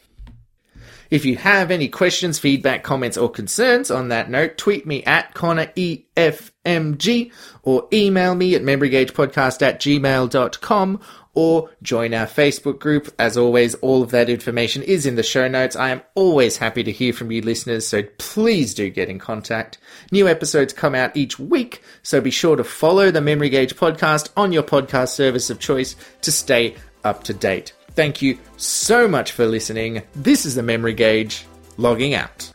If 1.09 1.25
you 1.25 1.37
have 1.37 1.71
any 1.71 1.87
questions, 1.87 2.39
feedback, 2.39 2.83
comments, 2.83 3.17
or 3.17 3.29
concerns 3.29 3.89
on 3.91 4.09
that 4.09 4.29
note, 4.29 4.57
tweet 4.57 4.85
me 4.85 5.03
at 5.03 5.33
Connor 5.33 5.67
EFMG 5.67 7.31
or 7.63 7.87
email 7.93 8.35
me 8.35 8.55
at 8.55 8.61
memorygaugepodcast 8.63 9.61
at 9.61 9.79
gmail.com 9.79 11.01
or 11.37 11.69
join 11.83 12.15
our 12.15 12.25
Facebook 12.25 12.79
group. 12.79 13.13
As 13.19 13.37
always, 13.37 13.75
all 13.75 14.01
of 14.01 14.09
that 14.09 14.27
information 14.27 14.81
is 14.81 15.05
in 15.05 15.15
the 15.15 15.21
show 15.21 15.47
notes. 15.47 15.75
I 15.75 15.91
am 15.91 16.01
always 16.15 16.57
happy 16.57 16.83
to 16.83 16.91
hear 16.91 17.13
from 17.13 17.31
you 17.31 17.43
listeners, 17.43 17.87
so 17.87 18.01
please 18.17 18.73
do 18.73 18.89
get 18.89 19.07
in 19.07 19.19
contact. 19.19 19.77
New 20.11 20.27
episodes 20.27 20.73
come 20.73 20.95
out 20.95 21.15
each 21.15 21.37
week, 21.37 21.83
so 22.01 22.19
be 22.19 22.31
sure 22.31 22.55
to 22.55 22.63
follow 22.63 23.11
the 23.11 23.21
Memory 23.21 23.49
Gauge 23.49 23.75
podcast 23.75 24.29
on 24.35 24.51
your 24.51 24.63
podcast 24.63 25.09
service 25.09 25.51
of 25.51 25.59
choice 25.59 25.95
to 26.21 26.31
stay 26.31 26.75
up 27.03 27.23
to 27.25 27.35
date. 27.35 27.76
Thank 27.97 28.21
you 28.21 28.37
so 28.57 29.07
much 29.07 29.31
for 29.31 29.47
listening. 29.47 30.03
This 30.13 30.45
is 30.45 30.53
the 30.53 30.61
Memory 30.61 30.93
Gauge, 30.93 31.47
logging 31.77 32.13
out. 32.13 32.53